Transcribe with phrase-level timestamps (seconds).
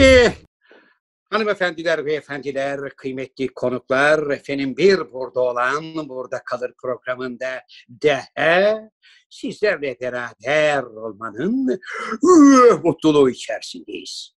[0.00, 0.32] Eh,
[1.30, 7.60] hanımefendiler ve efendiler, kıymetli konuklar, efendim bir burada olan burada kalır programında
[8.02, 8.90] daha
[9.30, 11.80] sizlerle beraber olmanın
[12.82, 14.34] mutluluğu içerisindeyiz.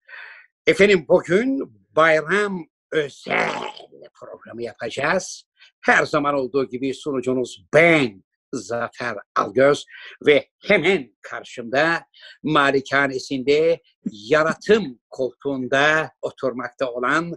[0.66, 3.50] Efendim bugün bayram özel
[4.20, 5.44] programı yapacağız.
[5.80, 8.22] Her zaman olduğu gibi sunucunuz ben
[8.52, 9.84] Zafer Algöz
[10.26, 12.04] ve hemen karşımda
[12.42, 17.34] malikanesinde yaratım koltuğunda oturmakta olan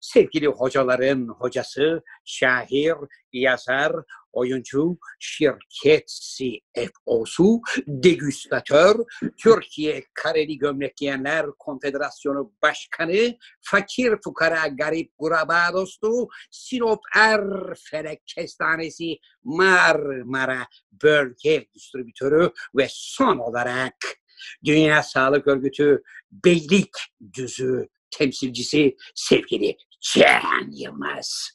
[0.00, 2.94] sevgili hocaların hocası, şair,
[3.32, 3.92] yazar,
[4.36, 8.96] oyuncu, şirket CFO'su, degüstatör,
[9.36, 20.66] Türkiye Kareli Gömlek Giyenler Konfederasyonu Başkanı, fakir fukara garip guraba dostu, Sinop Erfelek Kestanesi Marmara
[21.02, 23.96] Bölge Distribütörü ve son olarak
[24.64, 26.96] Dünya Sağlık Örgütü Beylik
[27.32, 31.50] Düzü temsilcisi sevgili Can Yılmaz.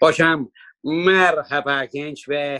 [0.00, 0.50] Hocam
[0.86, 2.58] merhaba genç ve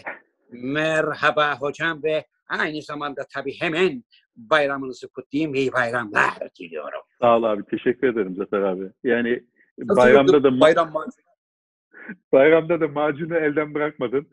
[0.52, 4.02] merhaba hocam ve aynı zamanda tabii hemen
[4.36, 5.54] bayramınızı kutlayayım.
[5.54, 7.00] İyi bayramlar diliyorum.
[7.20, 7.62] Sağ ol abi.
[7.64, 8.90] Teşekkür ederim Zafer abi.
[9.04, 9.44] Yani
[9.78, 10.94] Nasıl bayramda yoktu da bayram
[12.32, 14.26] bayramda da macunu elden bırakmadın.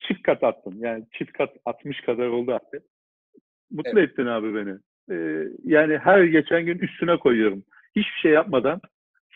[0.00, 0.74] Çift kat attın.
[0.78, 2.80] Yani çift kat atmış kadar oldu abi.
[3.70, 4.78] Mutlu ettin abi beni.
[5.10, 7.64] Ee, yani her geçen gün üstüne koyuyorum.
[7.96, 8.80] Hiçbir şey yapmadan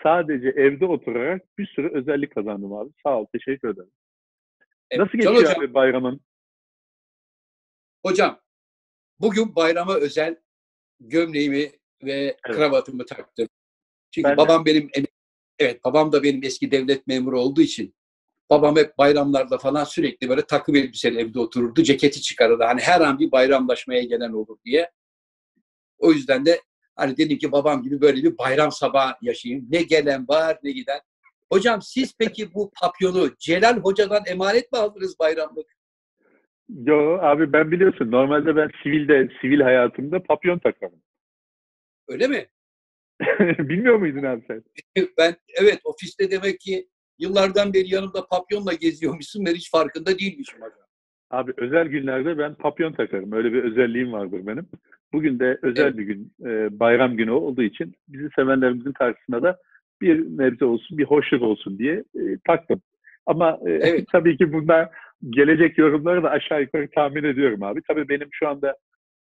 [0.03, 2.91] sadece evde oturarak bir sürü özellik kazandım abi.
[3.03, 3.27] Sağ ol.
[3.33, 3.91] Teşekkür ederim.
[4.91, 6.21] Evet, Nasıl geçiyor hocam, abi bayramın?
[8.07, 8.41] hocam
[9.21, 10.37] bugün bayrama özel
[11.01, 11.71] gömleğimi
[12.03, 13.49] ve kravatımı taktım.
[14.11, 14.37] Çünkü Ben de.
[14.37, 15.05] babam benim em-
[15.59, 17.95] evet babam da benim eski devlet memuru olduğu için
[18.51, 21.83] babam hep bayramlarda falan sürekli böyle takım elbiseli evde otururdu.
[21.83, 22.65] Ceketi çıkarırdı.
[22.65, 24.91] Hani her an bir bayramlaşmaya gelen olur diye.
[25.99, 26.61] O yüzden de
[26.99, 29.67] hani dedim ki babam gibi böyle bir bayram sabahı yaşayayım.
[29.70, 31.01] Ne gelen var ne giden.
[31.53, 35.67] Hocam siz peki bu papyonu Celal Hoca'dan emanet mi aldınız bayramlık?
[36.69, 41.03] Yo abi ben biliyorsun normalde ben sivilde, sivil hayatımda papyon takarım.
[42.08, 42.47] Öyle mi?
[43.58, 44.64] Bilmiyor muydun abi sen?
[45.19, 46.89] Ben evet ofiste demek ki
[47.19, 49.47] yıllardan beri yanımda papyonla geziyormuşsun.
[49.47, 50.88] Ben hiç farkında değilmişim hocam.
[51.30, 53.33] Abi özel günlerde ben papyon takarım.
[53.33, 54.66] Öyle bir özelliğim vardır benim.
[55.12, 55.98] Bugün de özel Evet.
[55.98, 59.58] bir gün, e, bayram günü olduğu için bizi sevenlerimizin karşısına da
[60.00, 62.80] bir nebze olsun, bir hoşluk olsun diye e, taktım.
[63.27, 64.05] Ama e, Evet.
[64.12, 64.89] tabii ki bunlar
[65.30, 67.80] gelecek yorumları da aşağı yukarı tahmin ediyorum abi.
[67.89, 68.77] Tabii benim şu anda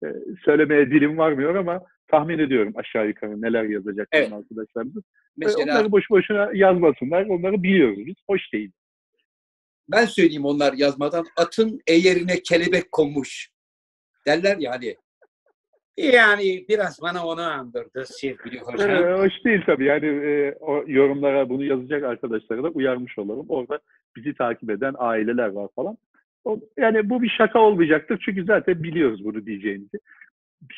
[0.04, 0.06] e,
[0.44, 4.32] söylemeye dilim varmıyor ama tahmin ediyorum aşağı yukarı neler yazacak Evet.
[4.32, 4.96] arkadaşlarımız.
[4.96, 5.00] E,
[5.36, 7.26] Mesela Onları boş boşuna yazmasınlar.
[7.26, 8.14] Onları biliyoruz biz.
[8.28, 8.70] Hoş değil.
[9.88, 13.48] Ben söyleyeyim onlar yazmadan atın eğerine kelebek konmuş
[14.26, 14.96] derler ya hani.
[15.96, 18.90] Yani biraz bana onu andırdı sevgili hocam.
[18.90, 19.84] Ee, hoş değil tabii.
[19.84, 23.46] Yani e, o yorumlara bunu yazacak arkadaşlara da uyarmış olalım.
[23.48, 23.78] Orada
[24.16, 25.98] bizi takip eden aileler var falan.
[26.44, 28.22] O, yani bu bir şaka olmayacaktır.
[28.24, 29.98] Çünkü zaten biliyoruz bunu diyeceğimizi.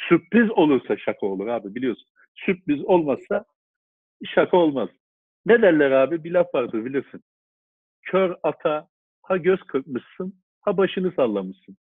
[0.09, 2.07] Sürpriz olursa şaka olur abi biliyorsun.
[2.35, 3.45] Sürpriz olmazsa
[4.35, 4.89] şaka olmaz.
[5.47, 6.25] Ne derler abi?
[6.25, 7.23] Bir laf vardır bilirsin.
[8.03, 8.89] Kör ata
[9.29, 11.77] ha göz kırpmışsın ha başını sallamışsın.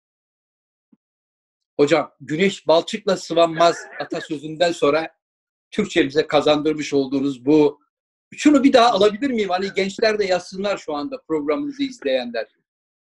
[1.79, 5.09] Hocam güneş balçıkla sıvanmaz atasözünden sonra
[5.71, 7.79] Türkçemize kazandırmış olduğunuz bu
[8.35, 9.49] şunu bir daha alabilir miyim?
[9.49, 12.47] Hani gençler de yazsınlar şu anda programımızı izleyenler.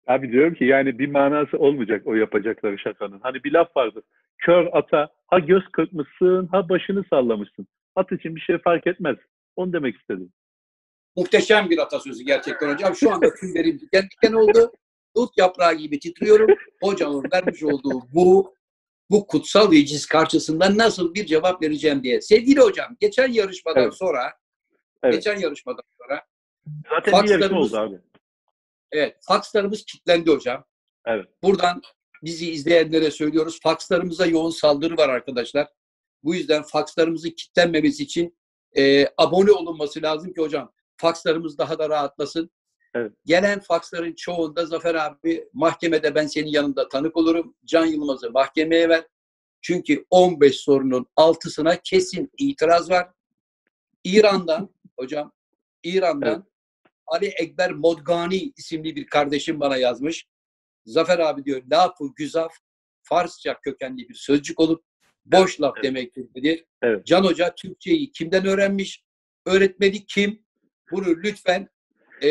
[0.08, 3.20] Abi diyorum ki yani bir manası olmayacak o yapacakları şakanın.
[3.20, 4.04] Hani bir laf vardır.
[4.38, 7.68] Kör ata ha göz kırpmışsın ha başını sallamışsın.
[7.96, 9.18] At için bir şey fark etmez.
[9.56, 10.32] Onu demek istedim.
[11.18, 12.96] Muhteşem bir atasözü gerçekten hocam.
[12.96, 14.72] Şu anda tüylerim diken diken oldu.
[15.16, 16.50] Dut yaprağı gibi titriyorum.
[16.84, 18.56] Hocamın vermiş olduğu bu
[19.10, 22.22] bu kutsal veciz karşısında nasıl bir cevap vereceğim diye.
[22.22, 23.94] Sevgili hocam, geçen yarışmadan Evet.
[23.94, 24.34] sonra
[25.04, 25.16] Evet.
[25.16, 26.22] geçen yarışmadan sonra
[26.90, 28.00] Zaten bir Fakslarımız- oldu abi.
[28.92, 30.66] evet fakslarımız kilitlendi hocam.
[31.06, 31.26] Evet.
[31.44, 31.82] Buradan
[32.24, 33.60] bizi izleyenlere söylüyoruz.
[33.64, 35.68] Fakslarımıza yoğun saldırı var arkadaşlar.
[36.24, 38.38] Bu yüzden fakslarımızın kilitlenmemesi için
[38.78, 42.50] e, abone olunması lazım ki hocam fakslarımız daha da rahatlasın.
[42.94, 43.12] Evet.
[43.26, 47.56] Gelen faksların çoğunda Zafer abi mahkemede ben senin yanında tanık olurum.
[47.66, 49.06] Can Yılmaz'ı mahkemeye ver.
[49.62, 53.10] Çünkü 15 sorunun 6'sına kesin itiraz var.
[54.04, 55.32] İran'dan hocam
[55.84, 56.42] İran'dan Evet.
[57.08, 60.28] Ali Ekber Modgani isimli bir kardeşim bana yazmış.
[60.86, 62.54] Zafer abi diyor lafı güzaf
[63.04, 64.84] Farsça kökenli bir sözcük olup
[65.26, 65.84] boş laf Evet.
[65.84, 66.66] demektir dedi.
[66.82, 67.06] Evet.
[67.06, 69.04] Can Hoca Türkçeyi kimden öğrenmiş?
[69.46, 70.47] Öğretmeni kim?
[70.92, 71.68] Bunu lütfen
[72.24, 72.28] e,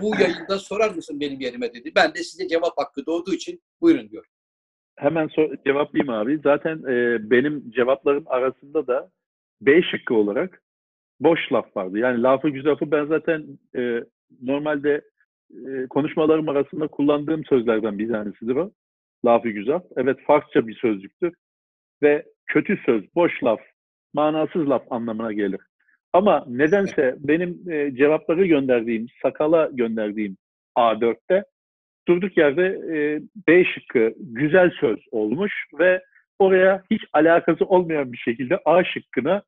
[0.00, 1.92] bu yayında sorar mısın benim yerime dedi.
[1.96, 4.24] Ben de size cevap hakkı doğduğu için buyurun diyor.
[4.96, 6.40] Hemen sor- cevaplayayım abi.
[6.44, 9.10] Zaten e, benim cevaplarım arasında da
[9.60, 10.62] B şıkkı olarak
[11.20, 11.98] boş laf vardı.
[11.98, 14.04] Yani lafı güzafı ben zaten e,
[14.42, 15.02] normalde
[15.66, 18.72] e, konuşmalarım arasında kullandığım sözlerden bir tanesidir o.
[19.24, 19.82] Lafı güzaf.
[19.96, 21.34] Evet Farsça bir sözcüktür.
[22.02, 23.60] Ve kötü söz, boş laf,
[24.14, 25.60] manasız laf anlamına gelir.
[26.14, 30.36] Ama nedense benim e, cevapları gönderdiğim, sakala gönderdiğim
[30.76, 31.44] A4'te
[32.08, 36.02] durduk yerde e, B şıkkı güzel söz olmuş ve
[36.38, 39.42] oraya hiç alakası olmayan bir şekilde A şıkkına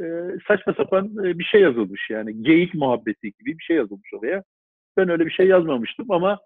[0.00, 0.04] e,
[0.48, 2.10] saçma sapan e, bir şey yazılmış.
[2.10, 4.42] Yani geyik muhabbeti gibi bir şey yazılmış oraya.
[4.96, 6.38] Ben öyle bir şey yazmamıştım ama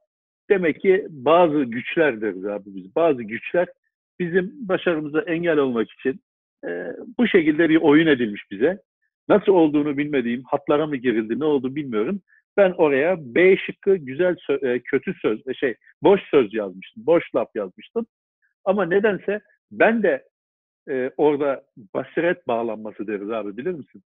[0.51, 2.97] demek ki bazı güçler deriz abi biz.
[2.97, 3.69] Bazı güçler
[4.21, 6.21] bizim başarımıza engel olmak için
[6.67, 6.69] e,
[7.19, 8.79] bu şekilde bir oyun edilmiş bize.
[9.29, 12.21] Nasıl olduğunu bilmediğim, hatlara mı girildi, ne oldu bilmiyorum.
[12.57, 17.35] Ben oraya B şıkkı güzel sö- e, kötü söz, e, şey boş söz yazmıştım, boş
[17.35, 18.07] laf yazmıştım.
[18.65, 19.41] Ama nedense
[19.71, 20.25] ben de
[20.89, 24.03] e, orada basiret bağlanması deriz abi bilir misin?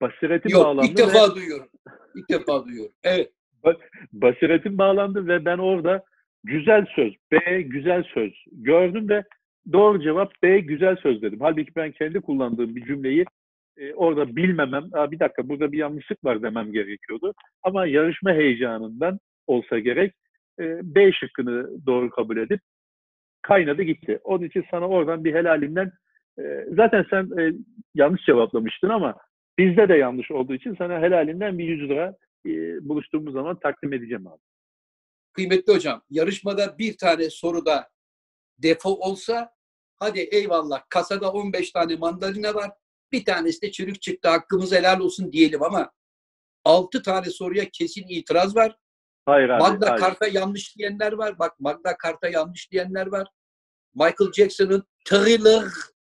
[0.00, 1.66] Basiretin Yok bağlandı ilk defa ve duyuyorum.
[2.14, 2.92] İlk defa duyuyorum.
[3.04, 3.30] Evet.
[4.12, 6.04] basiretim bağlandı ve ben orada
[6.44, 9.24] güzel söz, B güzel söz gördüm ve
[9.72, 11.38] doğru cevap B güzel söz dedim.
[11.40, 13.24] Halbuki ben kendi kullandığım bir cümleyi
[13.80, 17.34] e, orada bilmemem, bir dakika burada bir yanlışlık var demem gerekiyordu.
[17.62, 20.14] Ama yarışma heyecanından olsa gerek
[20.60, 22.60] e, B şıkkını doğru kabul edip
[23.42, 24.20] kaynadı gitti.
[24.24, 25.92] Onun için sana oradan bir helalinden
[26.38, 26.42] e,
[26.76, 27.52] zaten sen e,
[27.94, 29.16] yanlış cevaplamıştın ama
[29.58, 32.16] bizde de yanlış olduğu için sana helalinden bir 100 lira
[32.46, 32.50] e,
[32.88, 34.40] buluştuğumuz zaman takdim edeceğim abi.
[35.32, 37.88] Kıymetli hocam, yarışmada bir tane soruda
[38.58, 39.50] defo olsa
[39.96, 42.70] hadi eyvallah kasada 15 tane mandalina var.
[43.12, 45.90] Bir tanesi de çürük çıktı hakkımız helal olsun diyelim ama
[46.64, 48.76] 6 tane soruya kesin itiraz var.
[49.26, 49.62] Hayır abi.
[49.62, 50.00] Magna hayır.
[50.00, 51.38] Carta yanlış diyenler var.
[51.38, 53.28] Bak Magna Carta yanlış diyenler var.
[53.94, 55.64] Michael Jackson'ın Thriller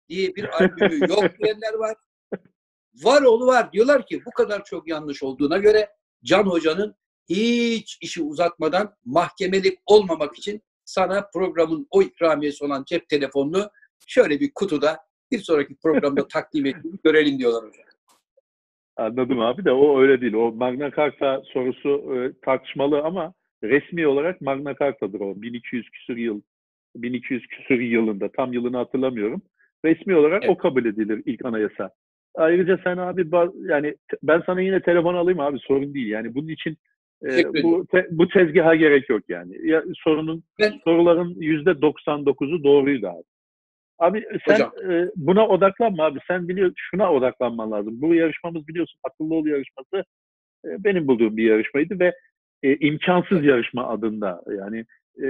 [0.09, 1.95] diye bir albümü yok diyenler var.
[2.93, 3.73] Var oğlu var.
[3.73, 5.89] Diyorlar ki bu kadar çok yanlış olduğuna göre
[6.23, 6.95] Can Hoca'nın
[7.29, 13.69] hiç işi uzatmadan mahkemelik olmamak için sana programın o ikramiyesi olan cep telefonunu
[14.07, 14.99] şöyle bir kutuda
[15.33, 17.83] bir sonraki programda takdim ettiğini görelim diyorlar hocam.
[18.97, 20.33] Anladım abi de o öyle değil.
[20.33, 23.33] O Magna Carta sorusu e, tartışmalı ama
[23.63, 25.41] resmi olarak Magna Carta'dır o.
[25.41, 26.41] 1200 küsur yıl
[26.95, 29.41] 1200 küsur yılında tam yılını hatırlamıyorum.
[29.85, 30.55] Resmi olarak Evet.
[30.55, 31.89] o kabul edilir ilk anayasa.
[32.35, 33.27] Ayrıca sen abi
[33.69, 36.07] yani ben sana yine telefon alayım abi sorun değil.
[36.07, 36.77] Yani bunun için
[37.25, 39.67] e, bu te- bu tezgaha gerek yok yani.
[39.69, 43.23] Ya, sorunun Ben- soruların yüzde 99'u doğruydu abi.
[43.99, 44.71] Abi sen Hocam.
[44.91, 46.19] e, buna odaklanma abi.
[46.27, 48.01] Sen biliyorsun şuna odaklanman lazım.
[48.01, 49.97] Bu yarışmamız biliyorsun akıllı ol yarışması
[50.65, 52.13] e, benim bulduğum bir yarışmaydı ve
[52.63, 54.85] e, imkansız yarışma adında yani
[55.23, 55.25] e,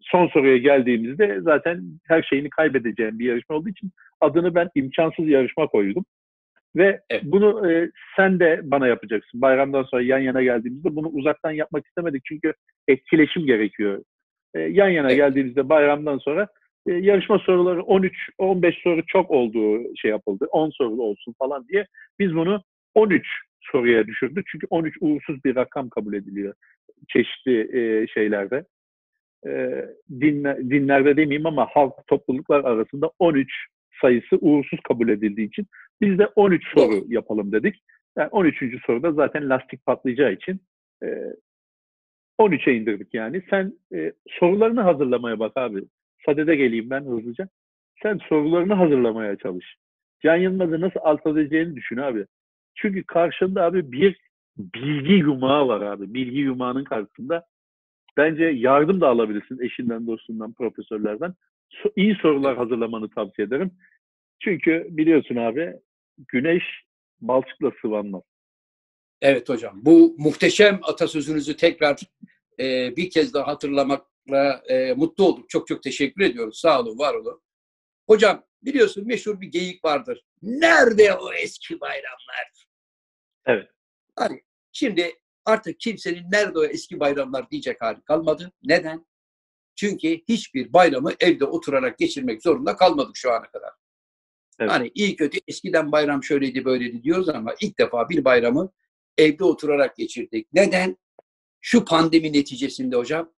[0.00, 3.90] son soruya geldiğimizde zaten her şeyini kaybedeceğim bir yarışma olduğu için
[4.20, 6.04] adını ben imkansız yarışma koydum.
[6.76, 7.22] Ve Evet.
[7.24, 9.40] bunu e, sen de bana yapacaksın.
[9.40, 12.52] Bayramdan sonra yan yana geldiğimizde bunu uzaktan yapmak istemedik çünkü
[12.88, 14.04] etkileşim gerekiyor.
[14.54, 15.16] E, yan yana Evet.
[15.16, 16.48] geldiğimizde bayramdan sonra
[16.86, 20.46] e, yarışma soruları 13-15 soru çok olduğu şey yapıldı.
[20.50, 21.86] 10 soru olsun falan diye
[22.18, 22.62] biz bunu
[22.94, 23.26] 13
[23.60, 24.46] soruya düşürdük.
[24.52, 26.54] Çünkü 13 uğursuz bir rakam kabul ediliyor
[27.08, 28.64] çeşitli e, şeylerde.
[29.46, 29.50] E,
[30.10, 33.52] dinle, dinlerde demeyeyim ama halk topluluklar arasında 13
[34.00, 35.66] sayısı uğursuz kabul edildiği için
[36.00, 37.82] biz de 13 soru yapalım dedik.
[38.16, 38.84] Yani 13.
[38.86, 40.60] soruda zaten lastik patlayacağı için
[41.02, 41.06] e,
[42.40, 43.42] 13'e indirdik yani.
[43.50, 45.84] Sen e, sorularını hazırlamaya bak abi.
[46.26, 47.48] Sadede geleyim ben hızlıca.
[48.02, 49.76] Sen sorularını hazırlamaya çalış.
[50.22, 52.26] Can Yılmaz'ı nasıl alt edeceğini düşün abi.
[52.74, 54.20] Çünkü karşında abi bir
[54.58, 56.14] bilgi yumağı var abi.
[56.14, 57.46] Bilgi yumağının karşısında
[58.16, 61.34] bence yardım da alabilirsin eşinden, dostundan, profesörlerden.
[61.70, 63.70] So- iyi sorular hazırlamanı tavsiye ederim.
[64.40, 65.74] Çünkü biliyorsun abi
[66.28, 66.64] güneş
[67.20, 68.22] balçıkla sıvanmaz.
[69.22, 69.80] Evet hocam.
[69.82, 72.00] Bu muhteşem atasözünüzü tekrar
[72.60, 73.58] e, bir kez daha
[74.36, 75.50] e, mutlu olduk.
[75.50, 76.60] Çok çok teşekkür ediyoruz.
[76.60, 77.42] Sağ olun, var olun.
[78.06, 80.24] Hocam biliyorsun meşhur bir geyik vardır.
[80.42, 82.66] Nerede o eski bayramlar?
[83.46, 83.70] Evet.
[84.16, 84.42] Hani
[84.72, 85.12] şimdi
[85.44, 88.52] artık kimsenin nerede o eski bayramlar diyecek hali kalmadı.
[88.62, 89.06] Neden?
[89.76, 93.70] Çünkü hiçbir bayramı evde oturarak geçirmek zorunda kalmadık şu ana kadar.
[94.58, 94.70] Evet.
[94.70, 98.72] Hani iyi kötü eskiden bayram şöyleydi böyleydi diyoruz ama ilk defa bir bayramı
[99.18, 100.48] evde oturarak geçirdik.
[100.52, 100.96] Neden?
[101.60, 103.32] Şu pandemi neticesinde hocam.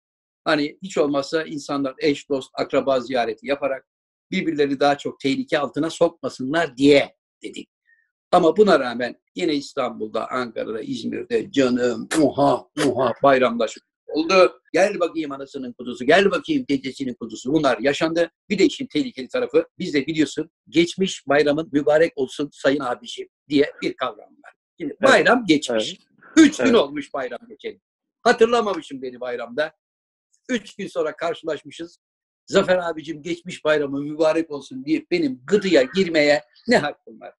[0.44, 3.86] Hani hiç olmazsa insanlar eş, dost, akraba ziyareti yaparak
[4.30, 7.68] birbirlerini daha çok tehlike altına sokmasınlar diye dedik.
[8.32, 14.60] Ama buna rağmen yine İstanbul'da, Ankara'da, İzmir'de canım muha muha bayramlaşmak oldu.
[14.72, 17.52] Gel bakayım anasının kuzusu, gel bakayım dedesinin kuzusu.
[17.52, 18.30] Bunlar yaşandı.
[18.48, 23.72] Bir de işin tehlikeli tarafı, biz de biliyorsun geçmiş bayramın mübarek olsun sayın abiciğim diye
[23.82, 24.54] bir kavram var.
[24.80, 25.98] Şimdi bayram geçmiş.
[26.36, 26.74] Üç gün Evet.
[26.74, 27.80] olmuş bayram geçeli.
[28.22, 29.72] Hatırlamamışım beni bayramda.
[30.50, 31.98] Üç gün sonra karşılaşmışız.
[32.46, 37.34] Zafer abicim geçmiş bayramı mübarek olsun diye benim gıdıya girmeye ne hakkım var?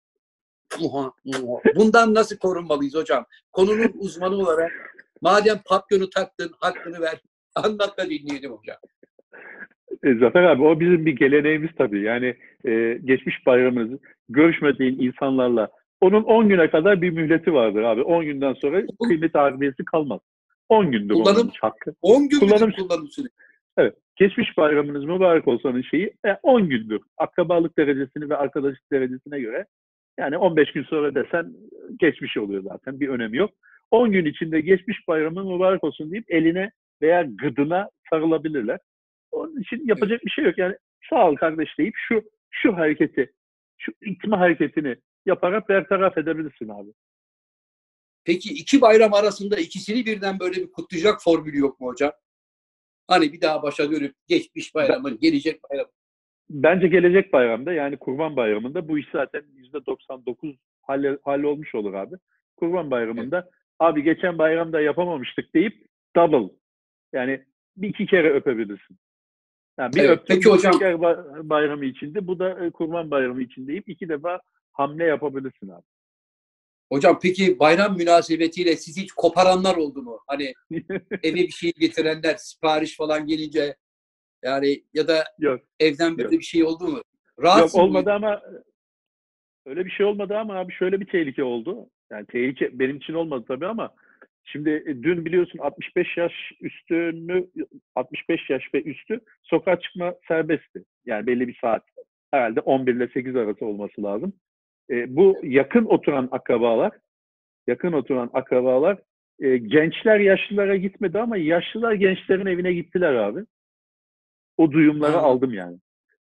[1.77, 3.27] Bundan nasıl korunmalıyız hocam?
[3.53, 4.73] Konunun uzmanı olarak
[5.21, 7.21] madem papyonu taktın hakkını ver.
[7.55, 8.77] Anlat da dinleyelim hocam.
[10.05, 12.03] E, Zafer abi o bizim bir geleneğimiz tabii.
[12.03, 13.99] Yani e, geçmiş bayramımızı
[14.29, 15.69] görüşmediğin insanlarla
[16.01, 18.03] onun 10 güne kadar bir mühleti vardır abi.
[18.03, 20.21] 10 günden sonra kıymet harbiyesi kalmaz.
[20.71, 21.95] 10 gündür Kullanım- hakkı.
[22.03, 23.35] 10 gün Kullanım- kullanım, süresi.
[24.17, 27.01] Geçmiş bayramınız mübarek olsanın şeyi e, 10 gündür.
[27.19, 29.67] Akrabalık derecesini ve arkadaşlık derecesine göre
[30.19, 31.53] yani 15 gün sonra desen
[32.01, 33.01] geçmiş oluyor zaten.
[33.01, 33.51] Bir önemi yok.
[33.91, 36.71] 10 gün içinde geçmiş bayramın mübarek olsun deyip eline
[37.03, 38.79] veya gıdına sarılabilirler.
[39.33, 40.59] Onun için yapacak bir şey yok.
[40.59, 40.77] Yani
[41.11, 43.33] sağ ol kardeş deyip şu şu hareketi,
[43.79, 44.97] şu itme hareketini
[45.27, 46.89] yaparak bertaraf edebilirsin abi.
[48.25, 52.13] Peki iki bayram arasında ikisini birden böyle bir kutlayacak formülü yok mu hocam?
[53.09, 55.87] Hani bir daha başa dönüp geçmiş bayramın, gelecek bayram.
[56.51, 62.15] Bence gelecek bayramda yani Kurban Bayramı'nda bu iş zaten %99 halle, hallolmuş olur abi.
[62.57, 65.87] Kurban Bayramı'nda abi geçen bayramda yapamamıştık deyip
[66.17, 66.55] double
[67.13, 67.45] yani
[67.77, 68.99] bir iki kere öpebilirsin.
[69.79, 71.01] Yani bir Evet, öptün peki hocam-
[71.51, 74.41] bayramı içinde bu da e, Kurban Bayramı için deyip iki defa
[74.73, 75.83] hamle yapabilirsin abi.
[76.93, 80.21] Hocam peki bayram münasebetiyle siz hiç koparanlar oldu mu?
[80.27, 80.53] Hani
[81.23, 83.77] eve bir şey getirenler, sipariş falan gelince
[84.43, 85.61] yani ya da Yok.
[85.81, 86.41] evden böyle Yok.
[86.41, 86.97] bir şey oldu mu?
[86.97, 87.07] Yok
[87.43, 88.43] Rahatsız olmadı ama
[89.67, 91.91] öyle bir şey olmadı ama abi şöyle bir tehlike oldu.
[92.11, 93.95] Yani tehlike benim için olmadı tabii ama
[94.45, 97.47] şimdi e, dün biliyorsun 65 yaş üstünü
[97.95, 100.85] 65 yaş ve üstü sokağa çıkma serbestti.
[101.07, 101.83] Yani belli bir saat.
[102.31, 104.33] Herhalde 11 ile 8 arası olması lazım.
[104.91, 106.93] E, bu yakın oturan akrabalar
[107.67, 108.99] yakın oturan akrabalar
[109.41, 113.41] e, gençler yaşlılara gitmedi ama yaşlılar gençlerin evine gittiler abi.
[114.57, 115.23] O duyumları Ha.
[115.23, 115.79] aldım yani.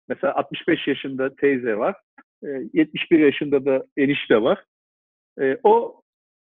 [0.08, 1.96] Mesela 65 yaşında teyze var.
[2.44, 4.64] e, 71 yaşında da enişte var.
[5.42, 6.02] E, o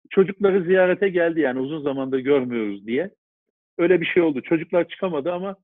[0.10, 3.10] çocukları ziyarete geldi yani uzun zamandır görmüyoruz diye.
[3.78, 4.42] Öyle bir şey oldu.
[4.42, 5.56] Çocuklar çıkamadı ama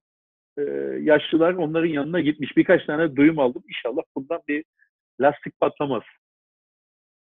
[0.57, 0.61] e,
[1.01, 2.57] yaşlılar onların yanına gitmiş.
[2.57, 3.63] Birkaç tane duyum aldım.
[3.67, 4.63] İnşallah bundan bir
[5.21, 6.03] lastik patlamaz.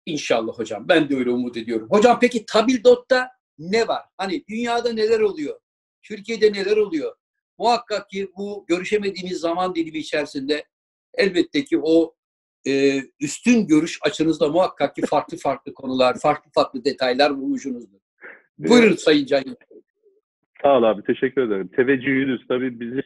[0.07, 0.89] İnşallah hocam.
[0.89, 1.89] Ben de öyle umut ediyorum.
[1.91, 3.29] Hocam peki tabildot'ta
[3.59, 4.03] ne var?
[4.17, 5.61] Hani dünyada neler oluyor?
[6.03, 7.17] Türkiye'de neler oluyor?
[7.59, 10.65] Muhakkak ki bu görüşemediğimiz zaman dilimi içerisinde
[11.15, 12.15] elbette ki o
[12.67, 17.99] e, üstün görüş açınızda muhakkak ki farklı farklı konular, farklı farklı detaylar bulmuşsunuzdur.
[18.59, 19.45] Buyurun Sayın Can.
[20.63, 21.69] Sağ ol abi, teşekkür ederim.
[21.77, 23.03] Teveccühünüz tabii bizi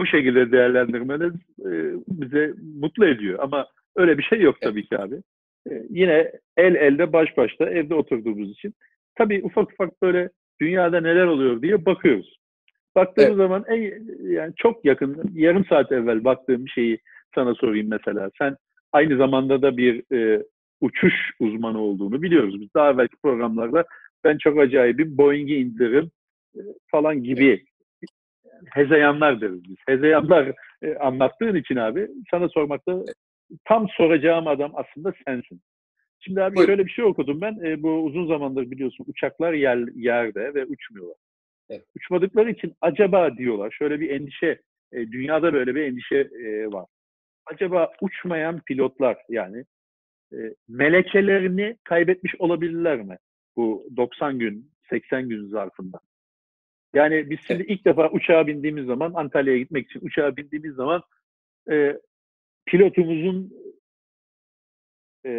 [0.00, 1.70] bu şekilde değerlendirmeniz e,
[2.08, 3.38] bize mutlu ediyor.
[3.38, 3.66] Ama
[3.96, 5.22] öyle bir şey yok tabii ki abi.
[5.70, 8.74] E, yine el elde baş başta evde oturduğumuz için
[9.14, 12.38] tabii ufak ufak böyle dünyada neler oluyor diye bakıyoruz.
[12.96, 13.38] Baktığımız Evet.
[13.38, 13.80] zaman en
[14.32, 16.98] yani çok yakın yarım saat evvel baktığım bir şeyi
[17.34, 18.30] sana sorayım mesela.
[18.38, 18.56] Sen
[18.92, 20.42] aynı zamanda da bir e,
[20.80, 22.60] uçuş uzmanı olduğunu biliyoruz.
[22.60, 23.84] Biz daha evvelki programlarda
[24.24, 26.10] ben çok acayibim Boeing'i indiririm
[26.56, 26.60] e,
[26.90, 27.64] falan gibi
[28.70, 29.76] hezeyanlar deriz biz.
[29.86, 33.02] Hezeyanlar e, anlattığın için abi sana sormakta
[33.64, 35.60] tam soracağım adam aslında sensin.
[36.20, 36.72] Şimdi abi Buyurun.
[36.72, 37.58] şöyle bir şey okudum ben.
[37.64, 41.16] E, bu uzun zamandır biliyorsun uçaklar yer, yerde ve uçmuyorlar.
[41.70, 41.84] Evet.
[41.96, 43.70] Uçmadıkları için acaba diyorlar.
[43.78, 44.60] Şöyle bir endişe,
[44.92, 46.86] e, dünyada böyle bir endişe e, var.
[47.46, 49.64] Acaba uçmayan pilotlar yani
[50.32, 50.38] e,
[50.68, 53.18] melekelerini kaybetmiş olabilirler mi?
[53.56, 56.00] Bu 90 gün, 80 gün zarfında.
[56.94, 61.02] Yani biz şimdi ilk defa uçağa bindiğimiz zaman, Antalya'ya gitmek için uçağa bindiğimiz zaman
[61.70, 61.98] e,
[62.68, 63.52] pilotumuzun
[65.26, 65.32] e,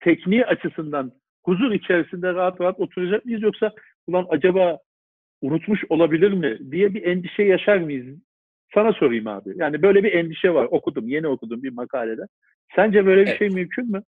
[0.00, 1.12] tekniği açısından
[1.44, 3.72] huzur içerisinde rahat rahat oturacak mıyız yoksa
[4.06, 4.78] ulan acaba
[5.42, 8.18] unutmuş olabilir mi diye bir endişe yaşar mıyız?
[8.74, 9.52] Sana sorayım abi.
[9.56, 10.68] Yani böyle bir endişe var.
[10.70, 12.22] Okudum, yeni okudum bir makalede.
[12.76, 13.38] Sence böyle bir Evet.
[13.38, 14.02] şey mümkün mü?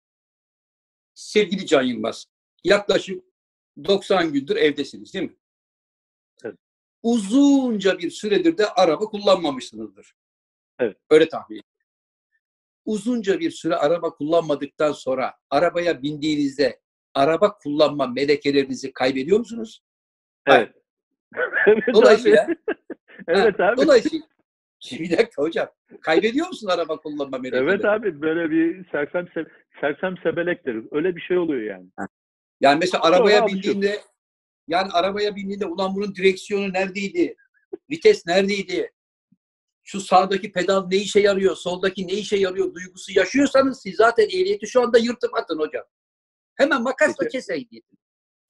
[1.14, 2.26] Sevgili Can Yılmaz,
[2.64, 3.24] yaklaşık
[3.84, 5.36] 90 gündür evdesiniz değil mi?
[6.44, 6.56] Evet.
[7.02, 10.14] Uzunca bir süredir de araba kullanmamışsınızdır.
[10.78, 10.96] Evet.
[11.10, 11.70] Öyle tahmin ediyorum.
[12.84, 16.80] Uzunca bir süre araba kullanmadıktan sonra arabaya bindiğinizde
[17.14, 19.82] araba kullanma melekelerinizi kaybediyor musunuz?
[20.46, 20.74] Evet.
[21.94, 22.46] Dolayısıyla-
[23.28, 23.76] evet abi.
[23.76, 24.26] Dolayısıyla
[24.92, 25.68] bir dakika hocam.
[26.00, 27.70] Kaybediyor musun araba kullanma melekelerini?
[27.70, 29.48] Evet abi böyle bir sersem se-
[29.80, 30.84] sersem sebelek deriz.
[30.90, 31.88] Öyle bir şey oluyor yani.
[32.60, 34.00] Yani mesela arabaya bindiğinde
[34.68, 37.36] Yani arabaya bindiğinde ulan bunun direksiyonu neredeydi?
[37.90, 38.90] Vites neredeydi?
[39.84, 41.56] Şu sağdaki pedal ne işe yarıyor?
[41.56, 42.74] Soldaki ne işe yarıyor?
[42.74, 45.84] Duygusu yaşıyorsanız siz zaten ehliyeti şu anda yırtıp atın hocam.
[46.56, 47.96] Hemen makasla kes ehliyeti.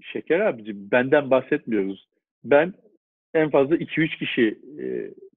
[0.03, 2.07] Şeker abicim benden bahsetmiyoruz.
[2.45, 2.75] Ben
[3.35, 4.85] en fazla 2-3 kişi e,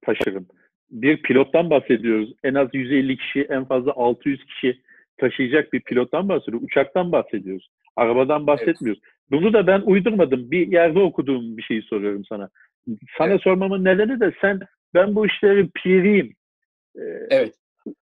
[0.01, 0.47] taşırım.
[0.91, 2.33] Bir pilottan bahsediyoruz.
[2.43, 4.81] En az 150 kişi, en fazla 600 kişi
[5.17, 6.63] taşıyacak bir pilottan bahsediyoruz.
[6.63, 7.69] Uçaktan bahsediyoruz.
[7.95, 9.01] Arabadan bahsetmiyoruz.
[9.31, 10.51] Bunu da ben uydurmadım.
[10.51, 12.49] Bir yerde okuduğum bir şeyi soruyorum sana.
[13.17, 13.41] Sana Evet.
[13.41, 14.59] sormamın nedeni de sen
[14.97, 16.33] ben bu işleri piriyim.
[16.95, 17.55] E, Evet.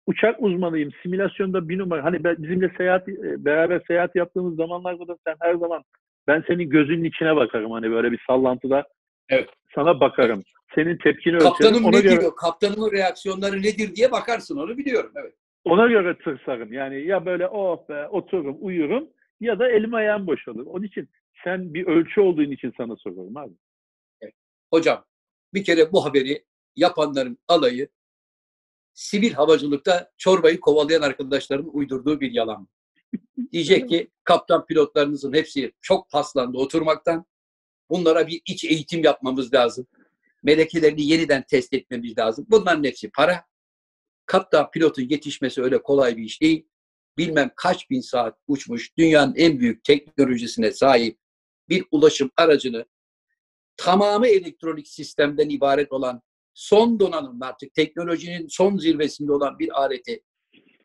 [0.07, 0.91] uçak uzmanıyım.
[1.03, 2.03] Simülasyonda bir numara.
[2.03, 5.83] Hani bizimle seyahat e, beraber seyahat yaptığımız zamanlarda da sen her zaman
[6.27, 7.71] ben senin gözünün içine bakarım.
[7.71, 8.87] Hani böyle bir sallantıda
[9.29, 9.49] Evet.
[9.75, 10.43] sana bakarım.
[10.75, 11.51] Senin tepkini ölçerim.
[11.51, 12.35] Kaptanım Ona ne göre, diyor?
[12.35, 15.11] Kaptanımın reaksiyonları nedir diye bakarsın onu biliyorum.
[15.15, 15.33] Evet.
[15.63, 16.73] ona göre tırsarım.
[16.73, 19.07] Yani ya böyle oh be otururum, uyurum
[19.39, 20.65] ya da elim ayağım boşalır.
[20.65, 21.09] Onun için
[21.43, 23.53] sen bir ölçü olduğun için sana soruyorum abi.
[24.73, 25.03] Hocam
[25.53, 26.43] bir kere bu haberi
[26.75, 27.89] yapanların alayı
[28.93, 32.67] sivil havacılıkta çorbayı kovalayan arkadaşların uydurduğu bir yalan.
[33.51, 37.25] Diyecek ki kaptan pilotlarınızın hepsi çok paslandı oturmaktan.
[37.89, 39.87] Bunlara bir iç eğitim yapmamız lazım.
[40.43, 42.45] Melekelerini yeniden test etmemiz lazım.
[42.49, 43.45] Bunların hepsi para.
[44.25, 46.67] Kaptan pilotun yetişmesi öyle kolay bir iş değil.
[47.17, 51.19] Bilmem kaç bin saat uçmuş dünyanın en büyük teknolojisine sahip
[51.69, 52.85] bir ulaşım aracını
[53.77, 56.21] tamamı elektronik sistemden ibaret olan
[56.55, 60.23] son donanım artık teknolojinin son zirvesinde olan bir aleti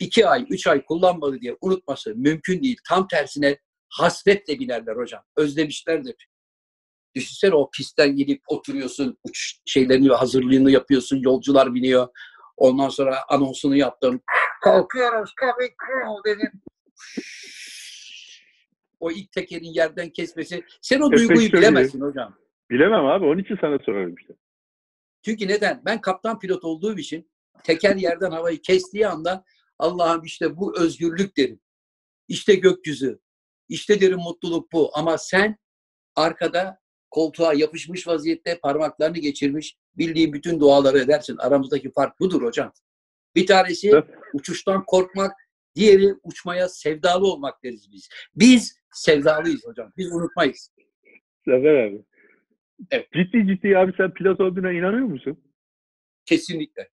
[0.01, 2.77] iki ay, üç ay kullanmadı diye unutması mümkün değil.
[2.89, 3.59] Tam tersine
[3.89, 5.23] hasretle binerler hocam.
[5.37, 6.29] Özlemişlerdir.
[7.15, 12.09] Düşünsene o pistten gidip oturuyorsun, uç şeylerini hazırlığını yapıyorsun, yolcular biniyor.
[12.57, 14.21] Ondan sonra anonsunu yaptım.
[14.63, 16.53] Kalkıyoruz, coming crew dedim.
[19.01, 20.65] O ilk tekerin yerden kesmesi.
[20.83, 22.37] Sen o duyguyu bilemezsin hocam.
[22.71, 23.25] Bilemem abi.
[23.25, 24.35] Onun için sana sorarım işte.
[25.23, 25.83] Çünkü neden?
[25.85, 27.31] Ben kaptan pilot olduğum için
[27.65, 29.45] teker yerden havayı kestiği anda
[29.79, 31.61] Allah'ım işte bu özgürlük derim.
[32.29, 33.21] İşte gökyüzü.
[33.69, 34.91] İşte derim mutluluk bu.
[34.95, 35.57] Ama sen
[36.17, 41.37] arkada koltuğa yapışmış vaziyette parmaklarını geçirmiş bildiğin bütün duaları edersin.
[41.37, 42.73] Aramızdaki fark budur hocam.
[43.35, 44.05] Bir tanesi Evet.
[44.33, 45.33] uçuştan korkmak,
[45.75, 48.09] diğeri uçmaya sevdalı olmak deriz biz.
[48.35, 49.93] Biz sevdalıyız hocam.
[49.97, 50.73] Biz unutmayız.
[51.47, 52.05] Zafer abi.
[52.91, 53.13] Evet.
[53.13, 55.41] Ciddi ciddi abi sen pilot olduğuna inanıyor musun?
[56.25, 56.89] Kesinlikle.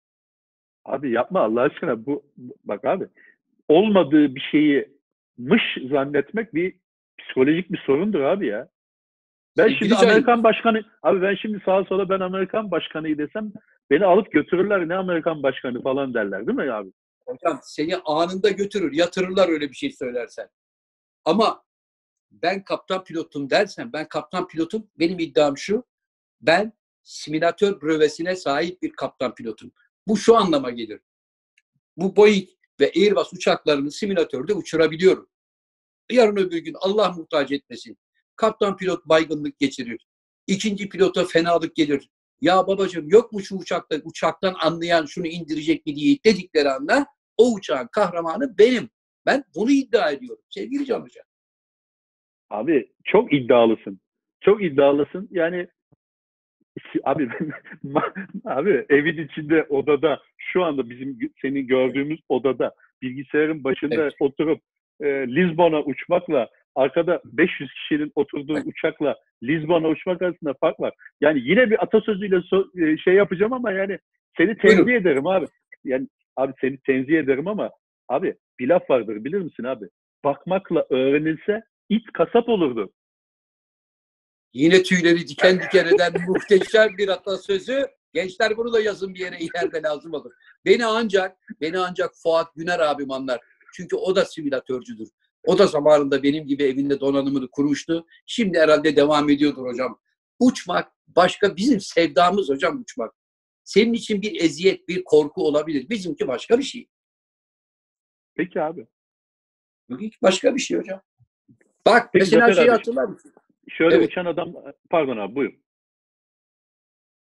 [0.84, 2.22] Abi yapma Allah aşkına bu
[2.64, 3.08] bak abi
[3.68, 4.88] olmadığı bir şeyi
[5.38, 6.74] mış zannetmek bir
[7.18, 8.68] psikolojik bir sorundur abi ya.
[9.56, 13.52] Ben şimdi Amerikan başkanı abi ben şimdi sağa sola ben Amerikan başkanıyım desem
[13.90, 16.92] beni alıp götürürler ne Amerikan başkanı falan derler değil mi abi?
[17.26, 20.48] Hocam seni anında götürür, yatırırlar öyle bir şey söylersen.
[21.24, 21.62] Ama
[22.30, 25.84] ben kaptan pilotum dersen, ben kaptan pilotum, benim iddiam şu,
[26.40, 29.72] ben simülatör brövesine sahip bir kaptan pilotum.
[30.08, 31.00] Bu şu anlama gelir.
[31.96, 32.48] Bu Boeing
[32.80, 35.28] ve Airbus uçaklarını simülatörde uçurabiliyorum.
[36.10, 37.98] Yarın öbür gün Allah muhtaç etmesin.
[38.36, 40.06] Kaptan pilot baygınlık geçirir.
[40.46, 42.10] İkinci pilota fenalık gelir.
[42.40, 47.52] Ya babacığım yok mu şu uçakta uçaktan anlayan şunu indirecek mi diye dedikleri anda o
[47.52, 48.90] uçağın kahramanı benim.
[49.26, 51.27] Ben bunu iddia ediyorum sevgili Can Hoca.
[52.50, 54.00] Abi çok iddialısın.
[54.40, 55.28] Çok iddialısın.
[55.30, 55.66] Yani
[57.04, 57.28] abi
[58.44, 64.14] abi evin içinde odada şu anda bizim senin gördüğümüz odada bilgisayarın başında Evet.
[64.20, 64.60] oturup
[65.00, 68.66] e, Lizbon'a uçmakla arkada 500 kişinin oturduğu Evet.
[68.66, 70.92] uçakla Lizbon'a uçmak arasında fark var.
[71.20, 73.98] Yani yine bir atasözüyle so- e, şey yapacağım ama yani
[74.36, 75.00] seni tenzih Buyurun.
[75.02, 75.46] ederim abi.
[75.84, 77.70] Yani abi seni tenzih ederim ama
[78.08, 79.84] abi bir laf vardır bilir misin abi?
[80.24, 82.92] Bakmakla öğrenilse it kasap olurdu.
[84.52, 87.86] Yine tüyleri diken diken eden muhteşem bir atasözü.
[88.12, 90.32] Gençler bunu da yazın bir yere ileride lazım olur.
[90.64, 93.40] Beni ancak beni ancak Fuat Güner abim anlar.
[93.72, 95.08] Çünkü o da simülatörcüdür.
[95.44, 98.06] O da zamanında benim gibi evinde donanımını kurmuştu.
[98.26, 100.00] Şimdi herhalde devam ediyordur hocam.
[100.38, 103.14] Uçmak başka bizim sevdamız hocam uçmak.
[103.64, 105.88] Senin için bir eziyet, bir korku olabilir.
[105.88, 106.88] Bizimki başka bir şey.
[108.34, 108.86] Peki abi.
[109.90, 111.02] Bizimki başka bir şey hocam.
[111.88, 113.32] Bak Peki mesela şeyi hatırlar mısın?
[113.68, 114.08] Şöyle Evet.
[114.08, 114.54] uçan adam
[114.90, 115.52] pardon abi buyur.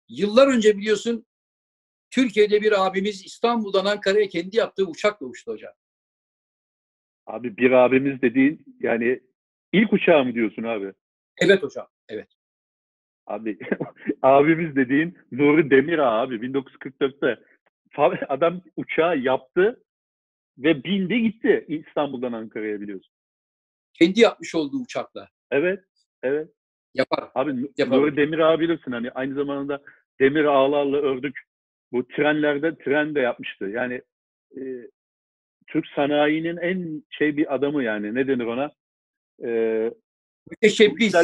[0.09, 1.25] Yıllar önce biliyorsun
[2.11, 5.73] Türkiye'de bir abimiz İstanbul'dan Ankara'ya kendi yaptığı uçakla uçtu hocam.
[7.25, 9.19] Abi bir abimiz dediğin yani
[9.73, 10.93] ilk uçağı mı diyorsun abi?
[11.41, 11.87] Evet hocam.
[12.09, 12.29] Evet.
[13.27, 13.59] Abi
[14.21, 17.43] abimiz dediğin Nuri Demirağ abi 1944'te
[17.91, 19.83] Fa- adam uçağı yaptı
[20.57, 23.16] ve bindi gitti İstanbul'dan Ankara'ya biliyorsun.
[23.99, 25.29] Kendi yapmış olduğu uçakla.
[25.51, 25.83] Evet,
[26.23, 26.49] evet.
[26.93, 27.29] Yapar.
[27.35, 28.01] Abi Yapalım.
[28.01, 29.81] Nuri Demir ağa bilirsin hani aynı zamanda
[30.19, 31.39] demir ağlarla ördük.
[31.91, 33.65] Bu trenlerde tren de yapmıştı.
[33.65, 34.01] Yani
[34.57, 34.61] e,
[35.67, 38.71] Türk sanayinin en şey bir adamı yani ne denir ona?
[39.43, 39.91] E,
[40.51, 41.15] Müteşebbis.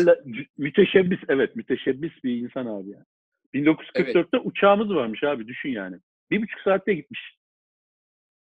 [0.57, 1.19] Müteşebbis.
[1.27, 3.05] evet müteşebbis bir insan abi yani.
[3.53, 5.97] 1944'te uçağımız varmış abi düşün yani.
[6.31, 7.37] Bir buçuk saatte gitmiş.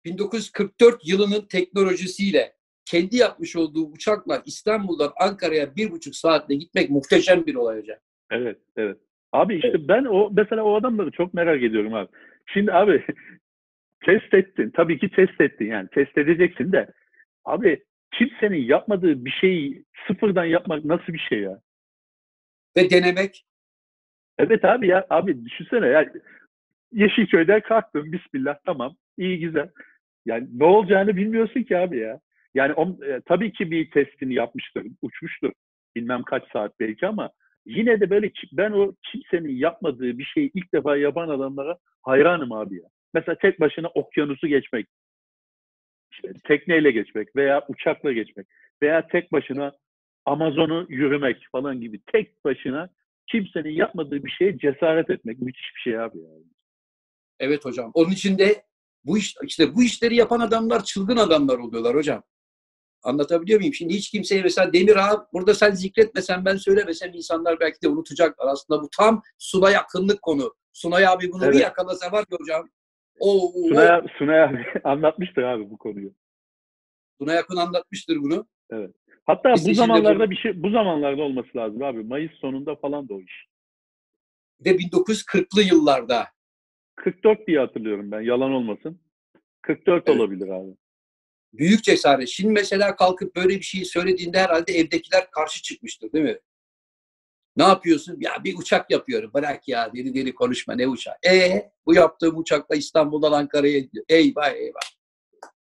[0.06, 2.55] 1944 yılının teknolojisiyle
[2.86, 7.98] kendi yapmış olduğu uçakla İstanbul'dan Ankara'ya bir buçuk saatte gitmek muhteşem bir olay hocam.
[8.32, 8.98] Evet, evet.
[9.32, 12.08] Abi işte ben o mesela o adamları çok merak ediyorum abi.
[12.54, 13.06] Şimdi abi
[14.06, 14.72] test ettin.
[14.76, 15.88] Tabii ki test ettin yani.
[15.90, 16.88] Test edeceksin de.
[17.46, 21.62] Abi kimsenin yapmadığı bir şeyi sıfırdan yapmak nasıl bir şey ya?
[22.78, 23.46] Ve denemek
[24.38, 25.06] Evet abi ya.
[25.10, 26.12] Abi düşünsene ya.
[26.92, 28.12] Yeşilköy'den kalktım.
[28.12, 28.96] Bismillah tamam.
[29.18, 29.70] iyi güzel.
[30.26, 32.20] Yani ne olacağını bilmiyorsun ki abi ya.
[32.56, 34.88] Yani on, e, tabii ki bir testini yapmıştır.
[35.02, 35.52] Uçmuştur.
[35.96, 37.30] Bilmem kaç saat belki ama
[37.66, 42.76] yine de böyle ben o kimsenin yapmadığı bir şeyi ilk defa yapan adamlara hayranım abi
[42.76, 42.90] ya.
[43.14, 44.88] Mesela tek başına okyanusu geçmek.
[46.12, 48.48] işte tekneyle geçmek veya uçakla geçmek
[48.82, 49.72] veya tek başına
[50.26, 52.90] Amazon'u yürümek falan gibi tek başına
[53.32, 56.30] kimsenin yapmadığı bir şeye cesaret etmek müthiş bir şey abi ya.
[57.40, 57.92] Evet hocam.
[57.94, 58.64] Onun için de
[59.06, 62.24] bu iş, işte bu işleri yapan adamlar çılgın adamlar oluyorlar hocam.
[63.06, 63.74] Anlatabiliyor muyum?
[63.74, 68.48] Şimdi hiç kimseye mesela Demir Ağa burada sen zikretmesen ben söylemesem insanlar belki de unutacaklar.
[68.48, 70.54] Aslında bu tam Suna yakınlık konu.
[70.74, 71.62] Sunay abi bunu bir Evet.
[71.62, 72.70] yakalasa var ya hocam.
[73.20, 76.14] O, o, Sunay, Sunay abi anlatmıştır abi bu konuyu.
[77.22, 78.48] Suna yakın anlatmıştır bunu.
[79.26, 82.04] Hatta Biz bu zamanlarda bunu- bir şey bu zamanlarda olması lazım abi.
[82.04, 83.46] Mayıs sonunda falan da o iş.
[84.66, 86.28] Ve 1940'lı yıllarda
[86.96, 88.22] 44 diye hatırlıyorum ben.
[88.22, 89.00] Yalan olmasın.
[89.62, 90.20] 44 Evet.
[90.20, 90.76] olabilir abi.
[91.58, 92.28] Büyük cesaret.
[92.28, 96.40] Şimdi mesela kalkıp böyle bir şeyi söylediğinde herhalde evdekiler karşı çıkmıştır değil mi?
[97.58, 98.18] Ne yapıyorsun?
[98.20, 99.32] Ya bir uçak yapıyorum.
[99.34, 101.16] Bırak ya deli deli konuşma ne uçağı.
[101.28, 104.06] E bu yaptığım uçakla İstanbul'dan Ankara'ya gidiyor.
[104.10, 104.80] Eyvah eyvah.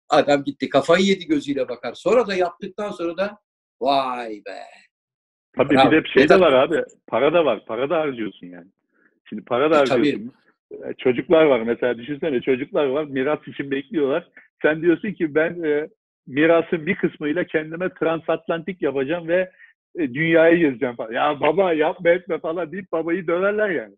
[0.09, 1.95] Adam gitti kafayı yedi gözüyle bakar.
[1.95, 3.39] Sonra da yaptıktan sonra da
[3.81, 4.63] vay be.
[5.57, 5.91] Tabii Bravo.
[5.91, 6.83] bir de bir şey de var abi.
[7.07, 7.65] Para da var.
[7.67, 8.69] Para da harcıyorsun yani.
[9.29, 10.29] Şimdi para da E, tabii.
[10.73, 14.29] E, Çocuklar var mesela düşünsene çocuklar var miras için bekliyorlar.
[14.63, 15.89] Sen diyorsun ki ben e,
[16.27, 19.51] mirasın bir kısmıyla kendime transatlantik yapacağım ve
[19.99, 21.13] e, dünyayı gezeceğim falan.
[21.13, 23.95] Ya baba yapma etme falan deyip babayı döverler yani.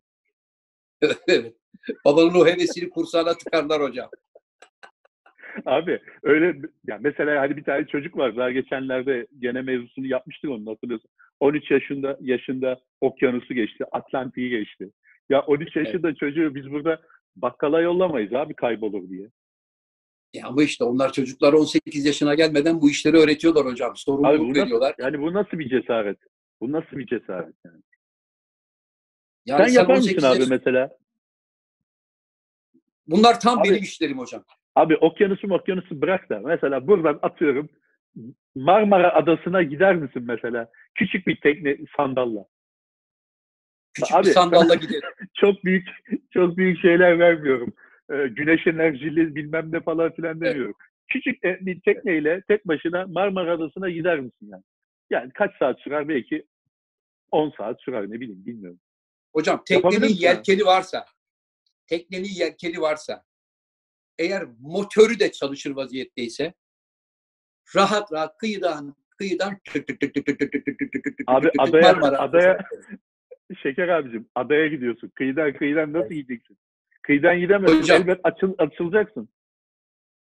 [2.04, 4.10] Babanın o hevesini kursağına tıkarlar hocam.
[5.66, 10.70] Abi öyle ya mesela hani bir tane çocuk var daha geçenlerde gene mevzusunu yapmıştık onu
[10.70, 11.10] hatırlıyorsun.
[11.40, 14.90] 13 yaşında yaşında okyanusu geçti, Atlantik'i geçti.
[15.32, 17.02] Ya 13 yaşında çocuğu biz burada
[17.36, 19.28] bakkala yollamayız abi kaybolur diye.
[20.34, 23.88] Ya ama işte onlar çocuklar 18 yaşına gelmeden bu işleri öğretiyorlar hocam.
[23.90, 24.94] Abi bu Sorumluluk nasıl, veriyorlar.
[24.98, 26.18] yani bu nasıl bir cesaret?
[26.60, 27.80] Bu nasıl bir cesaret yani?
[29.46, 30.90] Yani sen yapar mısın 18 abi yaş- mesela?
[33.06, 34.44] Bunlar tam Abi- benim işlerim hocam.
[34.74, 37.68] Abi okyanusu okyanusu bırak da mesela buradan atıyorum
[38.54, 40.70] Marmara Adası'na gider misin mesela?
[40.94, 42.44] Küçük bir tekne sandalla.
[43.94, 45.00] Küçük Abi, bir sandalla gidelim.
[45.34, 45.88] çok büyük
[46.30, 47.72] çok büyük şeyler vermiyorum.
[48.10, 50.74] Ee, güneş enerjili bilmem ne falan filan demiyorum.
[50.80, 50.92] Evet.
[51.08, 54.62] Küçük bir tekneyle tek başına Marmara Adası'na gider misin yani?
[55.10, 56.46] Yani kaç saat sürer belki
[57.30, 58.80] 10 saat sürer ne bileyim bilmiyorum.
[59.34, 61.06] Hocam teknenin yelkeni varsa
[61.86, 63.24] teknenin yelkeni varsa
[64.18, 66.54] eğer motoru da çalışır vaziyetteyse
[67.76, 69.56] rahat rahat kıyıdan kıyıdan
[71.26, 72.58] Abi adaya adaya
[73.62, 75.08] Şeker abicim adaya gidiyorsun.
[75.14, 76.58] Kıyıdan kıyıdan nasıl gideceksin?
[77.02, 77.78] Kıyıdan gidemezsin.
[77.78, 78.02] Hocam.
[78.02, 79.28] Elbet açıl, açılacaksın.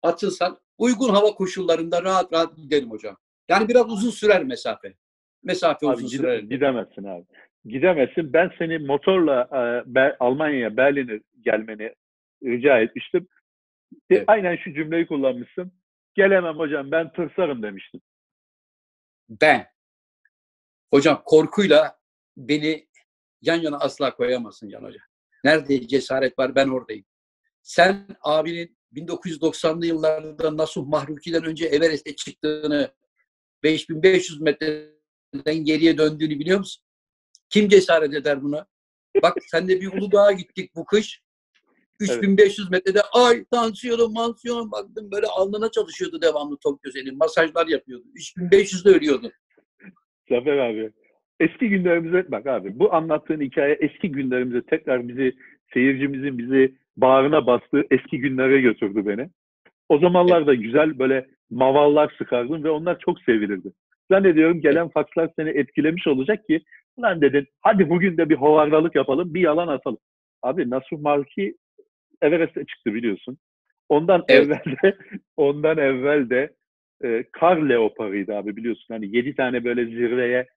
[0.03, 3.17] atılsan uygun hava koşullarında rahat rahat giderim hocam.
[3.49, 4.93] Yani biraz uzun sürer mesafe.
[5.43, 6.39] Mesafe Abi uzun gide- sürer.
[6.39, 7.25] gidemezsin abi.
[7.65, 8.33] Gidemezsin.
[8.33, 11.93] Ben seni motorla e, Be- Almanya'ya, Berlin'e gelmeni
[12.43, 13.27] rica etmiştim.
[14.09, 14.23] Evet.
[14.27, 15.71] Aynen şu cümleyi kullanmışsın.
[16.15, 18.01] Gelemem hocam ben tırsarım demiştim.
[19.29, 19.67] Ben
[20.93, 21.97] hocam korkuyla
[22.37, 22.87] beni
[23.41, 24.99] yan yana asla koyamazsın Can Hoca.
[25.43, 27.06] Nerede cesaret var ben oradayım.
[27.62, 32.93] Sen abinin 1990'lı yıllarda Nasuh Mahruki'den önce Everest'e çıktığını
[33.63, 36.84] 5500 metreden geriye döndüğünü biliyor musun?
[37.49, 38.67] Kim cesaret eder buna?
[39.21, 41.21] Bak sen de bir Uludağ'a gittik bu kış.
[41.99, 47.17] 3500 metrede ay tansiyonum mansiyonum baktım böyle alnına çalışıyordu devamlı Tokyo senin.
[47.17, 48.06] Masajlar yapıyordu.
[48.15, 49.32] 3500'de ölüyordu.
[50.30, 50.93] Zafer abi.
[51.39, 55.34] Eski günlerimize bak abi bu anlattığın hikaye eski günlerimize tekrar bizi
[55.73, 59.30] seyircimizin bizi bağrına bastığı eski günlere götürdü beni.
[59.89, 63.71] O zamanlar da güzel böyle mavallar sıkardım ve onlar çok sevilirdi.
[64.12, 66.62] Zannediyorum gelen fakslar seni etkilemiş olacak ki
[67.02, 69.99] Lan dedin hadi bugün de bir hovardalık yapalım bir yalan atalım.
[70.41, 71.56] Abi Nasuh Marki
[72.21, 73.38] Everest'e çıktı biliyorsun.
[73.89, 74.47] Ondan Evet.
[74.47, 74.97] evvel de
[75.38, 76.54] ondan evvel de
[77.04, 78.93] e, kar leoparıydı abi biliyorsun.
[78.93, 80.47] Hani yedi tane böyle zirveye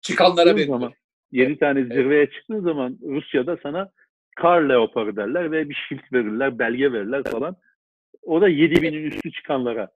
[0.00, 0.66] Çıkanlara veriyor.
[0.68, 0.92] zaman
[1.32, 3.90] yedi tane zirveye çıktığın zaman Rusya'da sana
[4.36, 7.56] kar leoparı derler ve bir şilt verirler, belge verirler falan.
[8.22, 9.88] O da 7000'in üstü çıkanlara.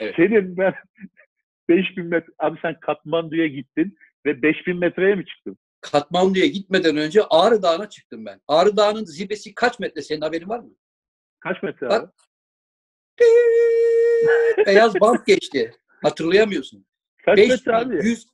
[0.00, 0.14] Evet.
[0.16, 0.74] Senin ben
[1.68, 5.58] 5000 metre abi sen Katmandu'ya gittin ve 5000 metreye mi çıktın?
[5.80, 8.40] Katmandu'ya gitmeden önce Ağrı Dağı'na çıktım ben.
[8.48, 10.70] Ağrı Dağı'nın zirvesi kaç metre senin haberin var mı?
[11.40, 12.02] Kaç metre Bak.
[12.02, 12.12] abi?
[14.66, 15.72] Beyaz bant geçti.
[16.02, 16.86] Hatırlayamıyorsun.
[17.24, 17.90] Kaç metre abi?
[17.90, 18.26] 5100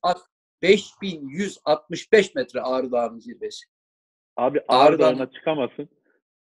[0.65, 3.67] 5165 metre Ağrı Dağı'nın zirvesi.
[4.37, 5.89] Abi Ağrı Ağrı Dağı'na- çıkamazsın.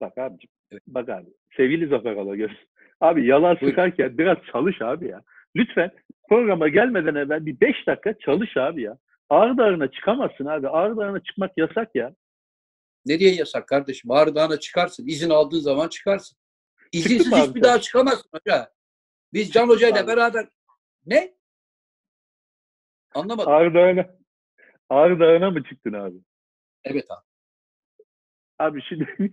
[0.00, 0.50] Bak abicim.
[0.70, 0.82] Evet.
[0.86, 1.30] Bak abi.
[1.56, 2.50] Sevgili Zafer Alagöz.
[3.00, 3.68] Abi yalan Buyurun.
[3.70, 5.22] sıkarken biraz çalış abi ya.
[5.56, 5.90] Lütfen
[6.28, 8.98] programa gelmeden evvel bir 5 dakika çalış abi ya.
[9.30, 10.68] Ağrı Dağı'na çıkamazsın abi.
[10.68, 12.14] Ağrı Dağı'na çıkmak yasak ya.
[13.06, 14.10] Nereye yasak kardeşim?
[14.10, 15.06] Ağrı Dağı'na çıkarsın.
[15.06, 16.38] İzin aldığın zaman çıkarsın.
[16.92, 18.68] İzinsiz hiçbir daha çıkamazsın hoca.
[19.32, 20.46] Biz Can Hoca ile beraber
[21.06, 21.34] ne?
[23.14, 23.52] Anlamadım.
[23.52, 24.06] Ağrı Dağı'na
[24.90, 26.16] Ağrı Dağı'na mı çıktın abi?
[26.84, 27.24] Evet abi.
[28.58, 29.06] Abi şimdi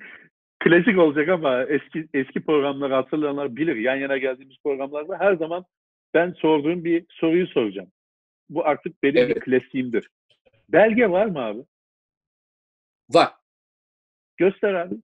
[0.59, 3.75] klasik olacak ama eski eski programları hatırlayanlar bilir.
[3.75, 5.65] Yan yana geldiğimiz programlarda her zaman
[6.13, 7.91] ben sorduğum bir soruyu soracağım.
[8.49, 9.39] Bu artık benim bir Evet.
[9.39, 10.09] klasiğimdir.
[10.69, 11.61] Belge var mı abi?
[13.09, 13.29] Var.
[14.37, 14.95] Göster abi.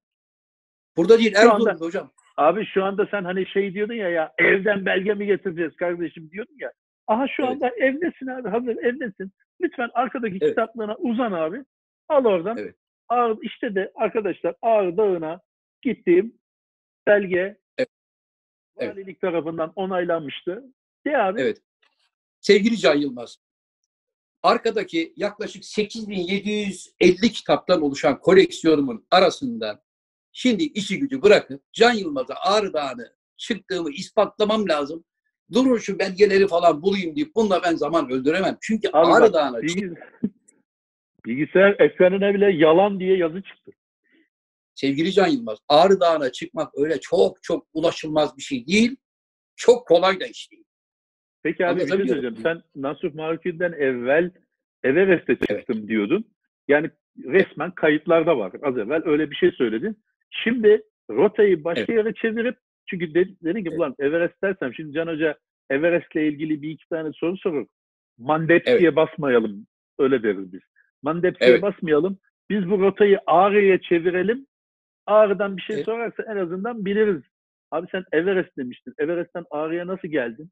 [0.97, 2.11] Burada değil Şu anda- Erzurum'da hocam.
[2.37, 6.55] Abi şu anda sen hani şey diyordun ya ya evden belge mi getireceğiz kardeşim diyordun
[6.59, 6.71] ya.
[7.07, 7.51] Aha şu Evet.
[7.51, 9.31] anda evdesin abi hazır evdesin.
[9.61, 10.49] Lütfen arkadaki Evet.
[10.49, 11.63] kitaplığına uzan abi.
[12.09, 12.57] Al oradan.
[12.57, 12.75] Evet.
[13.09, 15.41] Ağrı, işte de arkadaşlar Ağrı Dağı'na
[15.81, 16.39] gittiğim
[17.07, 17.89] belge Evet.
[18.77, 18.95] Evet.
[18.95, 20.63] valilik tarafından onaylanmıştı.
[21.07, 21.41] De abi.
[21.41, 21.61] Evet.
[22.41, 23.37] Sevgili Can Yılmaz,
[24.43, 29.81] arkadaki yaklaşık 8750 kitaptan oluşan koleksiyonumun arasından
[30.31, 35.05] şimdi işi gücü bırakıp Can Yılmaz'a Ağrı Dağı'nı çıktığımı ispatlamam lazım.
[35.53, 38.57] Durun şu belgeleri falan bulayım deyip bununla ben zaman öldüremem.
[38.61, 39.97] Çünkü Abi Ağrı Dağı'na Bilgis-
[41.25, 43.71] Bilgisayar ekranına bile yalan diye yazı çıktı.
[44.75, 48.95] sevgili Can Yılmaz, Ağrı Dağı'na çıkmak öyle çok çok ulaşılmaz bir şey değil.
[49.55, 50.63] Çok kolay da iş değil.
[51.43, 52.37] Peki abi bir şey söyleyeceğim.
[52.43, 54.31] Sen Nasuh Maruki'den evvel
[54.83, 56.25] Everest'e çıktım diyordun.
[56.67, 56.91] Yani
[57.25, 58.51] resmen kayıtlarda var.
[58.63, 60.03] Az evvel öyle bir şey söyledin.
[60.43, 62.05] Şimdi rotayı başka Evet.
[62.05, 62.57] yere çevirip
[62.87, 65.37] çünkü de, dedin ki ulan Everest dersem şimdi Can Hoca
[65.69, 67.67] Everest'le ilgili bir iki tane soru sorur.
[68.17, 68.95] Mandepsi'ye Evet.
[68.95, 69.67] basmayalım.
[69.99, 70.61] Öyle deriz biz.
[71.03, 71.61] Mandepsi'ye Evet.
[71.61, 72.19] basmayalım.
[72.49, 74.47] Biz bu rotayı Ağrı'ya çevirelim.
[75.05, 75.85] Ağrı'dan bir şey Evet.
[75.85, 77.21] sorarsa en azından biliriz.
[77.71, 78.93] Abi sen Everest demiştin.
[78.97, 80.51] Everest'ten Ağrı'ya nasıl geldin?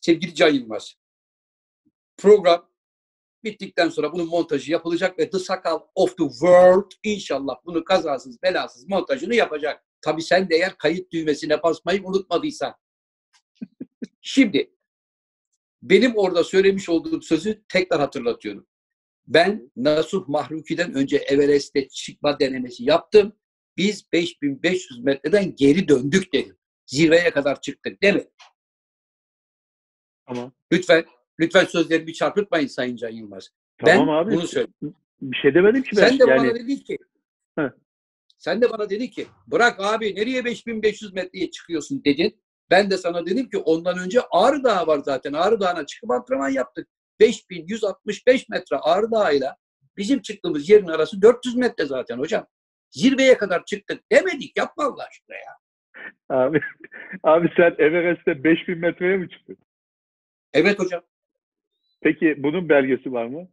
[0.00, 0.94] sevgili Can Yılmaz.
[2.18, 2.68] Program
[3.44, 8.88] bittikten sonra bunun montajı yapılacak ve The Sakal of the World inşallah bunu kazasız belasız
[8.88, 9.84] montajını yapacak.
[10.02, 12.74] Tabii sen de eğer kayıt düğmesine basmayı unutmadıysan.
[14.20, 14.74] Şimdi
[15.82, 18.66] benim orada söylemiş olduğum sözü tekrar hatırlatıyorum.
[19.26, 23.32] Ben Nasuh Mahruki'den önce Everest'te çıkma denemesi yaptım.
[23.76, 26.56] Biz 5500 metreden geri döndük dedim.
[26.86, 28.24] Zirveye kadar çıktık değil mi?
[30.26, 30.52] Tamam.
[30.72, 31.04] Lütfen,
[31.40, 33.50] lütfen sözlerimi çarpıtmayın Sayın Can Yılmaz.
[33.78, 34.34] Tamam ben abi.
[34.34, 34.94] bunu söyledim.
[35.20, 36.08] Bir şey demedim ki ben.
[36.08, 36.98] Sen de yani bana dedin ki,
[37.58, 37.70] Heh.
[38.42, 42.42] Sen de bana dedin ki, bırak abi nereye 5500 metreye çıkıyorsun dedin.
[42.70, 45.32] Ben de sana dedim ki ondan önce Ağrı Dağı var zaten.
[45.32, 46.88] Ağrı Dağı'na çıkıp antrenman yaptık.
[47.20, 49.56] 5165 metre Ağrı Dağı'yla
[49.96, 52.46] bizim çıktığımız yerin arası 400 metre zaten hocam.
[52.90, 54.56] Zirveye kadar çıktık demedik.
[54.56, 55.56] Yapma Allah aşkına ya.
[56.28, 56.60] abi,
[57.22, 59.56] abi sen Everest'te 5000 metreye mi çıktın?
[60.52, 61.02] Evet hocam.
[62.00, 63.48] Peki bunun belgesi var mı?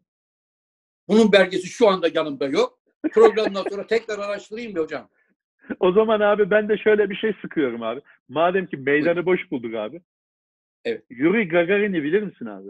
[1.07, 2.78] Bunun belgesi şu anda yanımda yok.
[3.13, 5.09] Programdan sonra tekrar araştırayım mı hocam?
[5.79, 8.01] O zaman abi ben de şöyle bir şey sıkıyorum abi.
[8.29, 10.01] Madem ki meydanı boş bulduk abi.
[10.85, 11.03] Evet.
[11.09, 12.69] Yuri Gagarin'i bilir misin abi?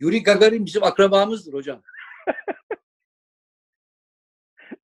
[0.00, 1.82] Yuri Gagarin bizim akrabamızdır hocam.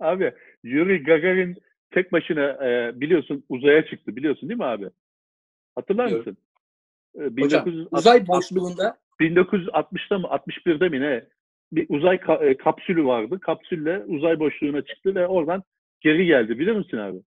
[0.00, 1.56] Abi Yuri Gagarin
[1.90, 4.90] tek başına e, biliyorsun uzaya çıktı biliyorsun değil mi abi?
[5.74, 6.26] Hatırlar Biliyorum.
[6.26, 6.42] mısın?
[7.40, 11.24] E, Hocam 1960 uzay boşluğunda 1960'da mı 61'de mi ne
[11.72, 13.40] bir uzay ka- e, kapsülü vardı.
[13.40, 15.62] Kapsülle uzay boşluğuna çıktı ve oradan
[16.00, 16.58] geri geldi.
[16.58, 17.18] Bilir misin abi?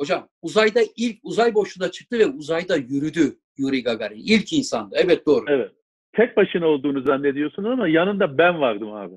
[0.00, 4.22] hocam uzayda ilk uzay boşluğuna çıktı ve uzayda yürüdü Yuri Gagarin.
[4.24, 4.96] İlk insandı.
[4.98, 5.44] Evet doğru.
[5.48, 5.72] Evet.
[6.12, 9.14] Tek başına olduğunu zannediyorsun ama yanında ben vardım abi.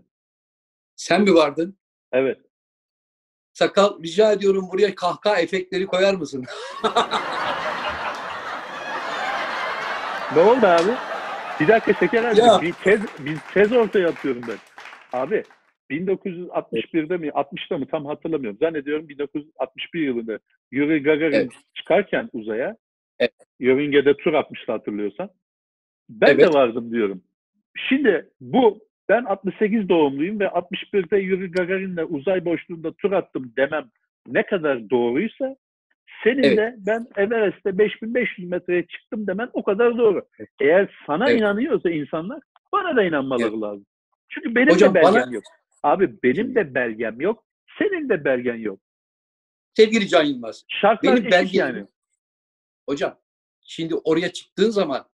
[0.96, 1.78] Sen mi vardın?
[2.12, 2.38] Evet.
[3.54, 6.46] Sakal rica ediyorum buraya kahkaha efektleri koyar mısın?
[10.36, 10.92] Ne oldu abi?
[11.60, 12.40] Bir dakika Şeker abi.
[12.40, 12.60] Ya.
[12.62, 14.58] Bir tez, bir tez ortaya atıyorum ben.
[15.20, 15.44] Abi
[15.92, 18.58] 1961'de mi 60'da mı tam hatırlamıyorum.
[18.62, 20.40] Zannediyorum 1961 yılında
[20.72, 21.52] Yuri Gagarin Evet.
[21.74, 22.78] çıkarken uzaya
[23.20, 23.32] Evet.
[23.60, 25.30] Yörünge'de tur atmıştı hatırlıyorsan.
[26.10, 26.54] Ben de Evet.
[26.56, 27.22] vardım diyorum.
[27.90, 33.90] Şimdi bu ben 68 doğumluyum ve 61'de Yuri Gagarin'le uzay boşluğunda tur attım demem
[34.28, 35.56] ne kadar doğruysa
[36.24, 36.58] senin Evet.
[36.58, 40.28] de ben Everest'te 5500 metreye çıktım demen o kadar doğru.
[40.40, 40.50] Evet.
[40.62, 41.42] Eğer sana Evet.
[41.42, 42.40] inanıyorsa insanlar
[42.72, 43.62] bana da inanmaları Evet.
[43.62, 43.86] lazım.
[44.30, 45.44] Çünkü benim Hocam de belgem bana- yok.
[45.84, 47.46] Abi benim de belgem yok.
[47.80, 48.80] Senin de belgen yok.
[49.76, 50.66] Sevgili Can Yılmaz.
[50.68, 51.86] Şartlar Benim belgem yani.
[52.90, 53.20] Hocam
[53.62, 55.10] şimdi oraya çıktığın zaman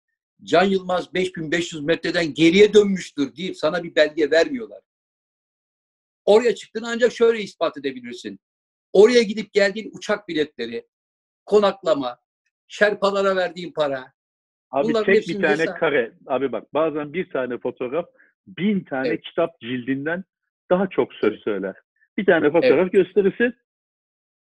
[0.42, 4.80] Can Yılmaz 5500 metreden geriye dönmüştür deyip sana bir belge vermiyorlar.
[6.24, 8.40] Oraya çıktığını ancak şöyle ispat edebilirsin.
[8.92, 10.87] Oraya gidip geldiğin uçak biletleri,
[11.46, 12.18] konaklama,
[12.68, 14.12] şerpalara verdiğin para.
[14.70, 16.12] Abi Bunların tek bir tane mesela- kare.
[16.27, 18.07] Abi bak bazen bir tane fotoğraf
[18.46, 19.22] bin tane Evet.
[19.22, 20.24] kitap cildinden
[20.70, 21.74] daha çok söz söyler.
[22.18, 23.55] Bir tane fotoğraf gösterirsin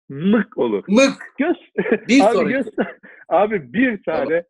[0.08, 0.84] mık olur.
[0.88, 1.32] Mık!
[1.38, 1.56] Göz
[2.08, 2.52] Bir abi sonraki.
[2.52, 2.96] göster.
[3.28, 4.44] Abi bir tane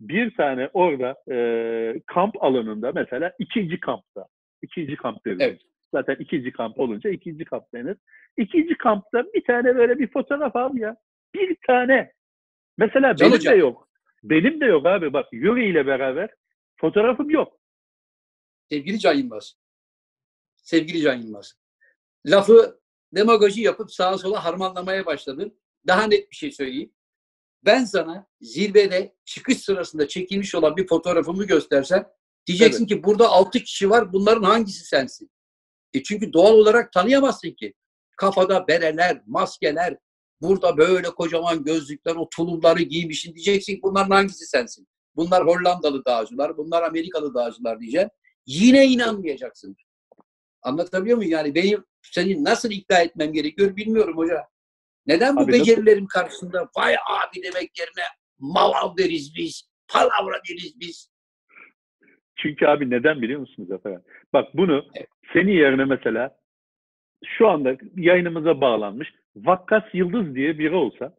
[0.00, 4.26] bir tane orada e, kamp alanında mesela ikinci kampta.
[4.62, 5.38] ikinci kamp deriz.
[5.40, 5.60] Evet.
[5.92, 7.96] Zaten ikinci kamp olunca ikinci kamp denir.
[8.36, 10.96] İkinci kampta bir tane böyle bir fotoğraf al ya.
[11.34, 12.12] Bir tane.
[12.78, 13.54] Mesela Can benim hocam.
[13.54, 13.88] de yok.
[14.22, 15.12] Benim de yok abi.
[15.12, 16.30] Bak Yuri ile beraber
[16.76, 17.60] fotoğrafım yok.
[18.68, 19.54] Sevgili Can Yılmaz.
[20.56, 21.54] Sevgili Can Yılmaz.
[22.26, 22.80] Lafı
[23.12, 25.58] demagoji yapıp sağa sola harmanlamaya başladın.
[25.86, 26.92] Daha net bir şey söyleyeyim.
[27.64, 32.08] Ben sana zirvede çıkış sırasında çekilmiş olan bir fotoğrafımı göstersem
[32.46, 35.30] diyeceksin ki burada altı kişi var bunların hangisi sensin?
[35.94, 37.74] E çünkü doğal olarak tanıyamazsın ki.
[38.16, 39.96] Kafada bereler, maskeler,
[40.40, 44.88] burada böyle kocaman gözlükler, o tulumları giymişsin diyeceksin bunların hangisi sensin?
[45.16, 48.10] Bunlar Hollandalı dağcılar, bunlar Amerikalı dağcılar diyeceksin.
[48.46, 49.76] Yine inanmayacaksın.
[50.62, 51.32] Anlatabiliyor muyum?
[51.32, 54.44] Yani benim seni nasıl ikna etmem gerekiyor bilmiyorum hoca.
[55.06, 58.04] Neden bu Abi nasıl- becerilerim karşısında vay abi demek yerine
[58.38, 61.10] malav deriz biz, palavra deriz biz.
[62.38, 64.00] Çünkü abi neden biliyor musunuz efendim?
[64.32, 65.08] Bak bunu Evet.
[65.32, 66.36] senin yerine mesela
[67.24, 71.14] şu anda yayınımıza bağlanmış Vakkas Yıldız diye biri olsa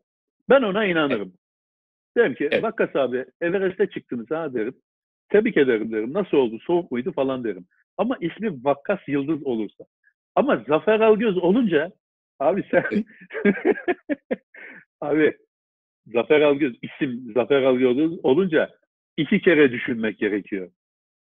[0.49, 1.33] ben ona inanırım.
[2.17, 2.63] Derim ki Evet.
[2.63, 4.73] Vakkas abi Everest'e çıktınız ha derim.
[5.29, 6.13] Tebrik ederim derim.
[6.13, 6.59] Nasıl oldu?
[6.59, 7.65] Soğuk muydu falan derim.
[7.97, 9.83] Ama ismi Vakkas Yıldız olursa.
[10.35, 11.91] Ama Zafer Algöz olunca
[12.39, 12.83] abi sen
[15.01, 15.37] abi
[16.07, 18.69] Zafer Algöz isim Zafer Algöz olunca
[19.17, 20.71] iki kere düşünmek gerekiyor.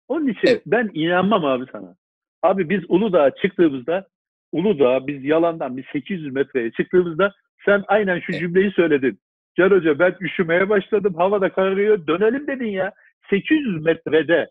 [0.07, 0.61] Onun için Evet.
[0.65, 1.95] ben inanmam abi sana.
[2.43, 4.07] Abi biz Uludağ'a çıktığımızda
[4.51, 7.33] Uludağ biz yalandan bir 800 metreye çıktığımızda
[7.65, 8.41] sen aynen şu Evet.
[8.41, 9.19] cümleyi söyledin.
[9.57, 11.13] Can Hoca ben üşümeye başladım.
[11.17, 12.07] Havada kararıyor.
[12.07, 12.91] Dönelim dedin ya.
[13.29, 14.49] 800 metrede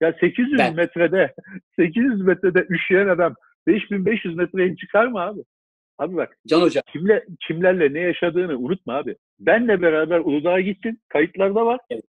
[0.00, 1.34] ya 800 Ben- metrede
[1.76, 3.34] 800 metrede üşüyen adam
[3.66, 5.40] 5500 metreye çıkar mı abi?
[5.98, 9.16] Abi bak Can Hoca kimle, kimlerle ne yaşadığını unutma abi.
[9.40, 10.98] Benle beraber Uludağ'a gittin.
[11.08, 11.80] Kayıtlarda var.
[11.90, 12.04] Evet.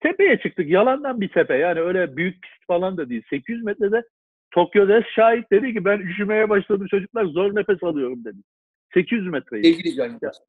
[0.00, 0.68] Tepeye çıktık.
[0.70, 1.54] Yalandan bir tepe.
[1.56, 3.22] Yani öyle büyük pist falan da değil.
[3.30, 4.02] 800 metrede
[4.50, 8.38] Tokyo Des şahit dedi ki ben üşümeye başladım çocuklar zor nefes alıyorum dedi.
[8.94, 9.64] 800 metreyi.
[9.64, 10.40] Sevgili Can Yılmaz.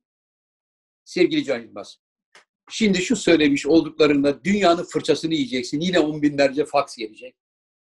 [1.06, 1.98] Sevgili Can Yılmaz.
[2.70, 5.80] Şimdi şu söylemiş olduklarında dünyanın fırçasını yiyeceksin.
[5.80, 7.36] Yine on binlerce faks gelecek.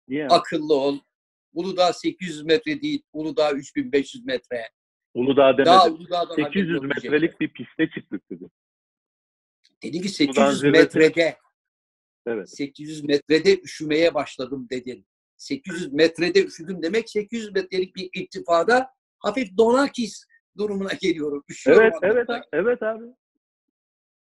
[0.08, 0.26] Niye?
[0.26, 0.98] Akıllı ol.
[1.54, 3.02] Uludağ 800 metre değil.
[3.12, 4.68] Uludağ 3500 metre.
[5.14, 6.00] Uludağ Daha demedim.
[6.04, 7.10] Uludağ'dan 800 haberin yok diyecek.
[7.12, 8.44] metrelik bir piste çıktık dedi.
[9.82, 11.36] Dedi ki Uludağ'ın 800 zirvesi- metrede
[12.26, 12.50] Evet.
[12.50, 15.06] 800 metrede üşümeye başladım dedin.
[15.36, 20.24] 800 metrede üşüdüm demek 800 metrelik bir irtifada hafif donakis
[20.58, 21.44] durumuna geliyorum.
[21.48, 22.36] Üşüyorum Evet, anlamına.
[22.36, 23.04] evet, evet abi.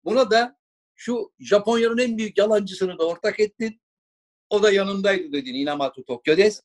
[0.03, 0.57] Buna da
[0.95, 3.81] şu Japonya'nın en büyük yalancısını da ortak ettin.
[4.49, 6.61] O da yanındaydı dedin Inamoto Tokyo'des.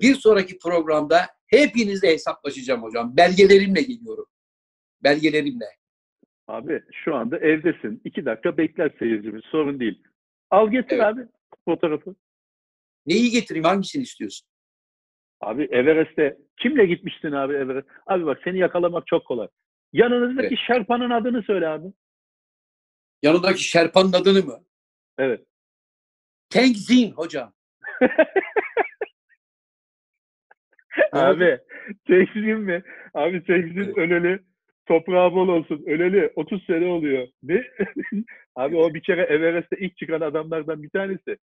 [0.00, 3.16] Bir sonraki programda hepinizle hesaplaşacağım hocam.
[3.16, 4.26] Belgelerimle geliyorum.
[5.02, 5.64] Belgelerimle.
[6.46, 8.00] Abi şu anda evdesin.
[8.04, 9.42] İki dakika bekler seyircimiz.
[9.44, 10.02] Sorun değil.
[10.54, 11.06] Al getir Evet.
[11.06, 11.20] abi
[11.64, 12.14] fotoğrafı.
[13.06, 13.64] Neyi getireyim?
[13.64, 14.48] Hangisini istiyorsun?
[15.40, 17.88] Abi Everest'e kimle gitmiştin abi Everest?
[18.06, 19.48] Abi bak seni yakalamak çok kolay.
[19.92, 20.58] Yanınızdaki Evet.
[20.66, 21.86] Şerpa'nın adını söyle abi.
[23.22, 24.60] Yanındaki Şerpa'nın adını mı?
[25.18, 25.46] Evet.
[26.50, 27.52] Tenzin hocam.
[31.12, 31.58] Abi
[32.06, 32.82] Tekzin mi?
[33.14, 33.98] Abi Tekzin Evet.
[33.98, 34.42] öleli
[34.86, 35.82] toprağı bol olsun.
[35.86, 37.28] Öleli 30 sene oluyor.
[37.42, 37.64] Ne?
[38.56, 41.38] abi o bir kere Everest'te ilk çıkan adamlardan bir tanesi.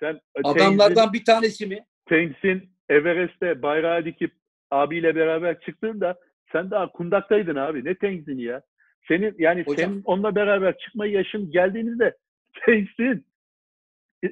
[0.00, 1.84] Sen Tenzin- Adamlardan bir tanesi mi?
[2.08, 4.32] Tenzin Everest'te bayrağı dikip
[4.70, 6.18] abiyle beraber çıktığında
[6.52, 7.84] sen daha kundaktaydın abi.
[7.84, 8.62] Ne Tenzin ya?
[9.08, 9.90] Senin yani Hocam.
[9.90, 12.16] senin onunla beraber çıkma yaşın geldiğinizde
[12.66, 13.26] Tenzin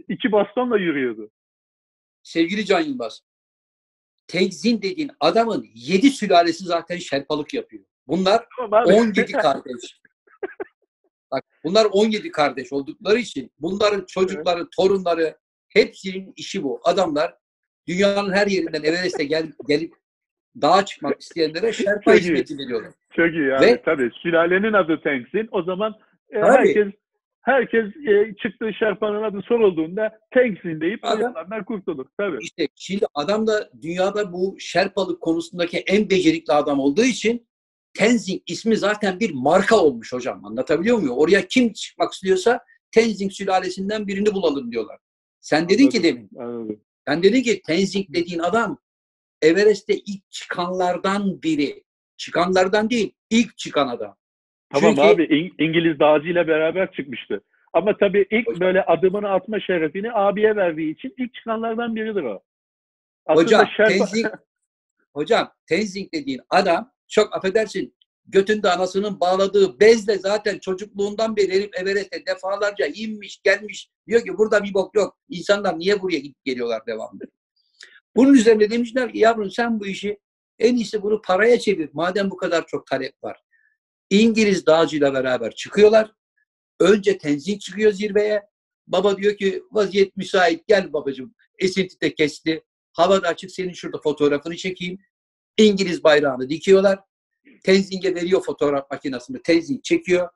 [0.09, 1.31] İki bastonla yürüyordu.
[2.23, 3.23] Sevgili Can Yılmaz,
[4.27, 7.85] Tenzin dediğin adamın yedi sülalesi zaten şerpalık yapıyor.
[8.11, 8.93] Bunlar Tamam abi.
[8.93, 10.01] 17 kardeş.
[11.33, 15.37] Bak bunlar 17 kardeş oldukları için bunların çocukları, torunları
[15.69, 16.81] hepsinin işi bu.
[16.85, 17.35] Adamlar
[17.89, 19.95] dünyanın her yerinden Everest'e gel, gelip
[20.63, 22.93] dağa çıkmak isteyenlere şerpa hizmeti veriyorlar.
[23.17, 23.67] Çok iyi yani.
[23.67, 25.49] Ve- Tabii sülalenin adı Tenzin.
[25.53, 25.95] O zaman
[26.31, 26.87] e, herkes
[27.43, 32.07] herkes e, çıktığı şerpanın adı sorulduğunda Tenzin deyip Adam- yalanlar kurtulur.
[32.19, 32.39] Tabii.
[32.41, 37.50] İşte şimdi adam da dünyada bu şerpalık konusundaki en becerikli adam olduğu için
[37.95, 40.45] Tenzing ismi zaten bir marka olmuş hocam.
[40.45, 41.17] Anlatabiliyor muyum?
[41.19, 42.61] Oraya kim çıkmak istiyorsa
[42.93, 44.99] Tenzing sülalesinden birini bulalım diyorlar.
[45.41, 46.81] Sen dedin ki demin Anladım.
[47.09, 48.79] Sen dedin ki Tenzing dediğin adam
[49.43, 51.85] Everest'te ilk çıkanlardan biri.
[52.17, 54.17] Çıkanlardan değil, ilk çıkan adam.
[54.73, 57.41] Tamam Çünkü- abi İng- İngiliz dağcıyla beraber çıkmıştı.
[57.73, 62.43] Ama tabii ilk böyle adımını atma şerefini abiye verdiği için ilk çıkanlardan biridir o.
[63.27, 64.27] Aslında Hocam, şerpa- Tenzing,
[65.15, 67.95] hocam Tenzing dediğin adam çok affedersin
[68.31, 73.91] götünde anasının bağladığı bezle zaten çocukluğundan beri herif Everest'e defalarca inmiş gelmiş.
[74.09, 75.19] Diyor ki burada bir bok yok.
[75.29, 77.21] İnsanlar niye buraya gidip geliyorlar devamlı.
[78.17, 80.19] Bunun üzerine demişler ki yavrum sen bu işi
[80.59, 81.91] en iyisi bunu paraya çevir.
[81.93, 83.41] Madem bu kadar çok talep var.
[84.11, 86.13] İngiliz dağcıyla beraber çıkıyorlar.
[86.81, 88.43] Önce Tenzing çıkıyor zirveye.
[88.87, 91.35] Baba diyor ki vaziyet müsait gel babacığım.
[91.59, 92.65] Esinti de kesti.
[92.93, 94.99] Havada açık senin şurada fotoğrafını çekeyim.
[95.65, 96.99] İngiliz bayrağını dikiyorlar.
[97.65, 99.43] Tenzing'e veriyor fotoğraf makinesini.
[99.43, 100.29] Tenzing çekiyor.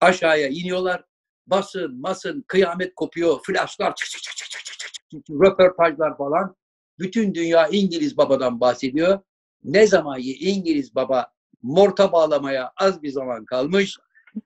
[0.00, 1.04] Aşağıya iniyorlar.
[1.46, 3.40] Basın, masın, kıyamet kopuyor.
[3.46, 5.30] Flaşlar, çık çık çık çık çık çık çık.
[5.30, 6.56] Röportajlar falan.
[6.98, 9.20] Bütün dünya İngiliz babadan bahsediyor.
[9.64, 13.96] Ne zaman İngiliz baba morta bağlamaya az bir zaman kalmış.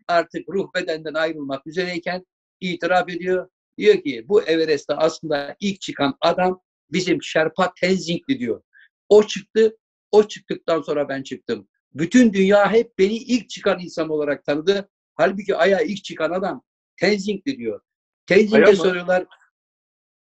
[0.09, 2.27] Artık ruh bedenden ayrılmak üzereyken
[2.61, 3.49] itiraf ediyor.
[3.79, 6.61] Diyor ki bu Everest'te aslında ilk çıkan adam
[6.93, 8.63] bizim Şerpa Tenzing'di diyor.
[9.09, 9.77] O çıktı
[10.15, 11.69] o çıktıktan sonra ben çıktım.
[11.95, 14.89] Bütün dünya hep beni ilk çıkan insan olarak tanıdı.
[15.15, 16.63] Halbuki Ay'a ilk çıkan adam
[16.97, 17.81] Tenzing'di diyor.
[18.27, 19.27] Tenzing'e soruyorlar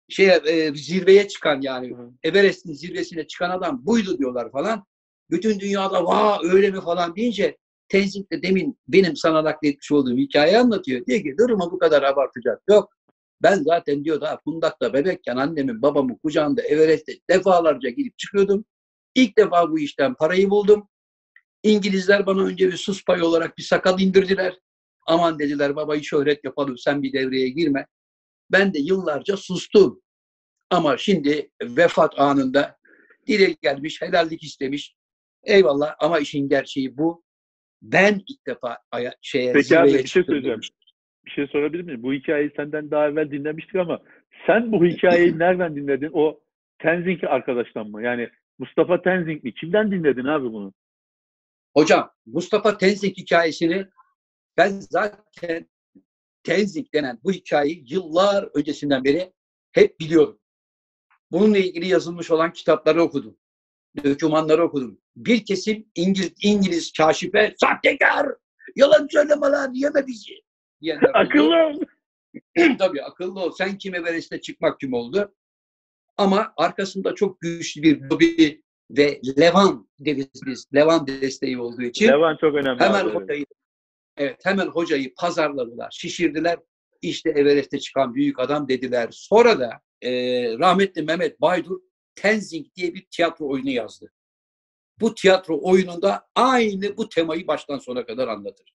[0.08, 1.96] şeye, e, zirveye çıkan yani.
[2.22, 4.84] Everest'in zirvesine çıkan adam buydu diyorlar falan.
[5.30, 7.56] Bütün dünyada vaa öyle mi falan deyince
[7.88, 11.06] Tenzing de demin benim sana nakletmiş olduğum hikayeyi anlatıyor.
[11.06, 12.92] Diyor ki durumu bu kadar abartacak yok.
[13.42, 18.64] Ben zaten diyor daha Fundak'ta bebekken annemin babamın kucağında Everest'te defalarca gidip çıkıyordum.
[19.18, 20.88] İlk defa bu işten parayı buldum.
[21.62, 24.54] İngilizler bana önce bir sus payı olarak bir sakal indirdiler.
[25.06, 27.86] Aman dediler babayı şöhret yapalım sen bir devreye girme.
[28.52, 30.02] Ben de yıllarca sustum.
[30.70, 32.76] Ama şimdi vefat anında
[33.26, 34.94] dile gelmiş, helallik istemiş.
[35.44, 37.22] Eyvallah ama işin gerçeği bu.
[37.82, 40.60] Ben ilk defa aya, şeye, Peki abi, bir şey söyleyeceğim.
[41.26, 42.02] Bir şey sorabilir miyim?
[42.02, 44.00] Bu hikayeyi senden daha evvel dinlemiştik ama
[44.46, 46.10] sen bu hikayeyi nereden dinledin?
[46.12, 46.40] O
[46.78, 48.02] Tenzing arkadaştan mı?
[48.02, 48.28] Yani
[48.58, 49.54] Mustafa Tenzing mi?
[49.54, 50.74] Kimden dinledin abi bunu?
[51.74, 53.86] Hocam Mustafa Tenzing hikayesini
[54.56, 55.68] ben zaten
[56.42, 59.32] Tenzing denen bu hikayeyi yıllar öncesinden beri
[59.72, 60.40] hep biliyorum.
[61.32, 63.36] Bununla ilgili yazılmış olan kitapları okudum.
[64.04, 65.00] Dokümanları okudum.
[65.16, 68.26] Bir kesim İngiliz, İngiliz kaşife sahtekar,
[68.76, 70.32] yalan söyleme lan yeme bizi
[70.80, 71.10] diyenler.
[71.14, 71.82] Akıllı ol.
[72.78, 73.52] Tabii akıllı ol.
[73.52, 75.34] Sen kim Everest'e çıkmak kim oldu?
[76.18, 80.66] Ama arkasında çok güçlü bir lobi ve Levan deriz biz.
[80.74, 82.80] Levan desteği olduğu için Levan çok önemli.
[82.80, 83.44] hemen abi, hocayı
[84.16, 86.58] evet hemen hocayı pazarladılar, şişirdiler.
[87.02, 89.08] İşte Everest'e çıkan büyük adam dediler.
[89.12, 89.70] Sonra da
[90.02, 90.10] e,
[90.58, 91.80] rahmetli Mehmet Baydur
[92.14, 94.12] Tenzing diye bir tiyatro oyunu yazdı.
[95.00, 98.74] Bu tiyatro oyununda aynı bu temayı baştan sona kadar anlatır.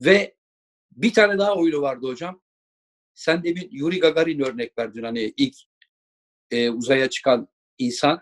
[0.00, 0.34] Ve
[0.92, 2.40] bir tane daha oyunu vardı hocam.
[3.14, 5.56] Sen de bir Yuri Gagarin örnek verdin hani ilk
[6.52, 7.48] e, uzaya çıkan
[7.78, 8.20] insan.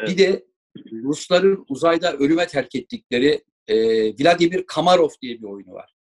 [0.00, 0.18] Bir Evet.
[0.18, 0.46] de
[0.92, 3.76] Rusların uzayda ölüme terk ettikleri e,
[4.18, 5.94] Vladimir Kamarov diye bir oyunu var.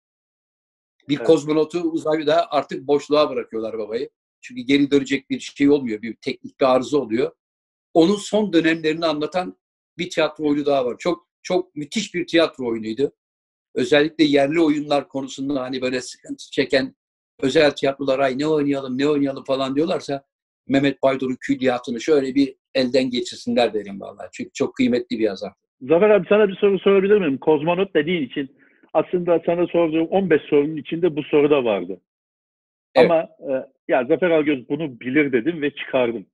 [1.09, 1.26] Bir Evet.
[1.26, 4.11] kozmonotu uzayda artık boşluğa bırakıyorlar babayı.
[4.40, 6.03] Çünkü geri dönecek bir şey olmuyor.
[6.03, 7.32] Bir teknik bir arıza oluyor.
[7.94, 9.59] Onun son dönemlerini anlatan
[9.98, 10.96] bir tiyatro oyunu daha var.
[10.98, 13.12] Çok çok müthiş bir tiyatro oyunuydu.
[13.74, 16.96] Özellikle yerli oyunlar konusunda hani böyle sıkıntı çeken
[17.40, 20.24] özel tiyatrolar ay ne oynayalım ne oynayalım falan diyorlarsa
[20.70, 24.28] Mehmet Baydur'un külliyatını şöyle bir elden geçirsinler derim vallahi.
[24.32, 25.52] Çünkü çok kıymetli bir yazar.
[25.80, 27.38] Zafer abi sana bir soru sorabilir miyim?
[27.38, 28.56] Kozmonot dediğin için
[28.92, 32.00] aslında sana sorduğum 15 sorunun içinde bu soru da vardı.
[32.94, 33.10] Evet.
[33.10, 36.26] Ama e, ya Zafer Algöz bunu bilir dedim ve çıkardım.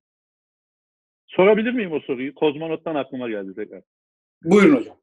[1.26, 2.34] Sorabilir miyim o soruyu?
[2.34, 3.82] Kozmonot'tan aklıma geldi tekrar.
[4.45, 4.97] Buyurun hocam.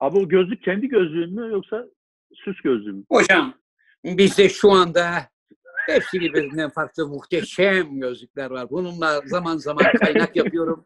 [0.00, 1.86] Abi o gözlük kendi gözlüğün mü yoksa
[2.34, 3.04] süs gözlüğün mü?
[3.08, 3.54] Hocam
[4.04, 5.31] bizde şu anda
[5.86, 8.70] Hepsi birbirinden farklı muhteşem gözlükler var.
[8.70, 10.84] Bununla zaman zaman kaynak yapıyorum.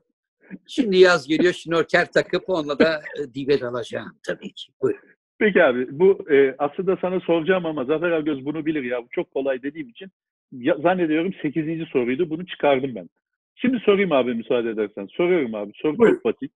[0.67, 4.73] Şimdi yaz geliyor şnorker takıp onunla da e, dibe dalacağım tabii ki.
[4.83, 5.01] Buyurun.
[5.39, 9.03] Peki abi bu e, aslında sana soracağım ama Zafer Algöz bunu bilir ya.
[9.03, 10.11] Bu çok kolay dediğim için
[10.53, 11.89] ya, zannediyorum 8.
[11.89, 12.31] soruydu.
[12.31, 13.09] Bunu çıkardım ben.
[13.55, 15.07] Şimdi sorayım abi müsaade edersen.
[15.07, 15.73] Soruyorum abi.
[15.75, 16.15] Soru Buyur.
[16.15, 16.53] çok basit.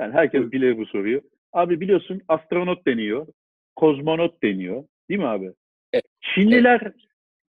[0.00, 0.52] Yani herkes Buyur.
[0.52, 1.20] bilir bu soruyu.
[1.52, 3.26] Abi biliyorsun astronot deniyor.
[3.76, 4.84] Kozmonot deniyor.
[5.08, 5.52] Değil mi abi?
[5.92, 6.04] Evet.
[6.34, 6.92] Çinliler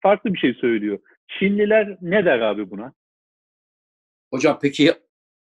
[0.03, 0.99] farklı bir şey söylüyor.
[1.27, 2.93] Çinliler ne der abi buna?
[4.33, 4.93] Hocam peki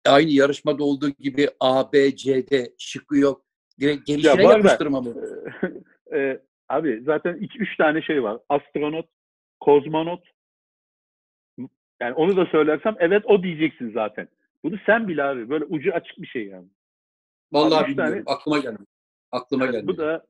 [0.05, 3.45] aynı yarışmada olduğu gibi A, B, C, D şıkkı yok.
[3.79, 5.15] Direkt gelişine da- yapıştırma mı?
[6.13, 8.39] Ee, abi zaten iki, üç tane şey var.
[8.49, 9.09] Astronot,
[9.59, 10.23] kozmonot.
[12.01, 14.27] Yani onu da söylersem evet o diyeceksin zaten.
[14.63, 15.49] Bunu sen bil abi.
[15.49, 16.67] Böyle ucu açık bir şey yani.
[17.51, 18.33] Vallahi Abi üç tane- bilmiyorum.
[18.33, 18.83] Aklıma gelmedi.
[19.31, 19.87] Aklıma gelmedi.
[19.87, 20.25] Bu da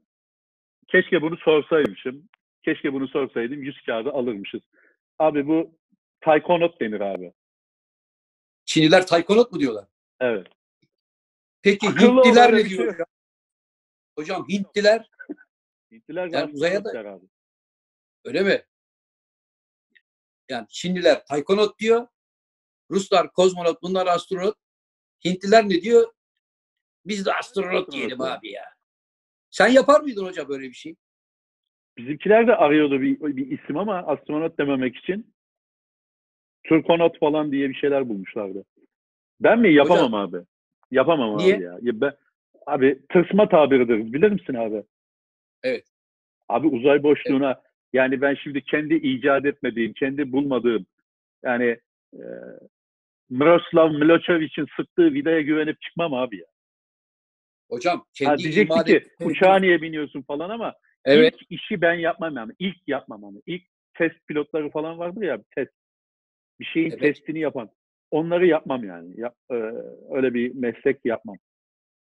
[0.88, 2.30] keşke bunu sorsaymışım.
[2.66, 3.64] Keşke bunu sorsaydım.
[3.64, 4.62] Yüz kağıdı alırmışız.
[5.20, 5.80] Abi bu
[6.22, 7.34] taykonot denir abi.
[8.66, 9.86] Çinliler taykonot mu diyorlar?
[10.20, 10.48] Evet.
[11.62, 13.00] Peki Akıllı Hintliler ne şey diyor?
[13.00, 13.08] yok.
[14.18, 15.10] Hocam Hintliler
[15.92, 17.26] Hintliler Yani uzaya da- abi.
[18.26, 18.66] öyle mi?
[20.50, 22.08] Yani Çinliler taykonot diyor.
[22.92, 24.58] Ruslar kozmonot, bunlar astronot.
[25.26, 26.14] Hintliler ne diyor?
[27.06, 28.66] Biz de astronot diyelim abi ya.
[29.50, 30.96] Sen yapar mıydın hocam böyle bir şey?
[31.98, 35.34] Bizimkiler de arıyordu bir, bir isim ama astronot dememek için.
[36.64, 38.66] Türkonot falan diye bir şeyler bulmuşlardı.
[39.42, 39.74] Ben mi?
[39.74, 40.38] Yapamam abi.
[40.92, 41.56] Yapamam Niye?
[41.56, 41.78] abi ya.
[41.82, 42.14] ya ben,
[42.66, 44.14] abi tırsma tabiridir.
[44.14, 44.84] Bilir misin abi?
[45.64, 45.86] Evet.
[46.50, 47.62] Abi uzay boşluğuna
[47.94, 50.86] yani ben şimdi kendi icat etmediğim, kendi bulmadığım
[51.44, 51.78] yani
[52.14, 52.24] e,
[53.30, 56.46] Miroslav Milosevic'in sıktığı vidaya güvenip çıkmam abi ya.
[57.70, 60.74] Hocam Ha, kendi iman ki uçağa niye biniyorsun falan ama
[61.06, 61.36] Evet.
[61.42, 62.52] İlk işi ben yapmam yani.
[62.60, 63.42] İlk yapmam hani.
[63.46, 63.64] İlk
[63.98, 65.72] test pilotları falan vardır ya test.
[66.60, 67.00] Bir şeyin Evet.
[67.00, 67.70] testini yapan.
[68.12, 69.20] Onları yapmam yani.
[69.20, 69.56] Yap, e,
[70.12, 71.38] öyle bir meslek yapmam.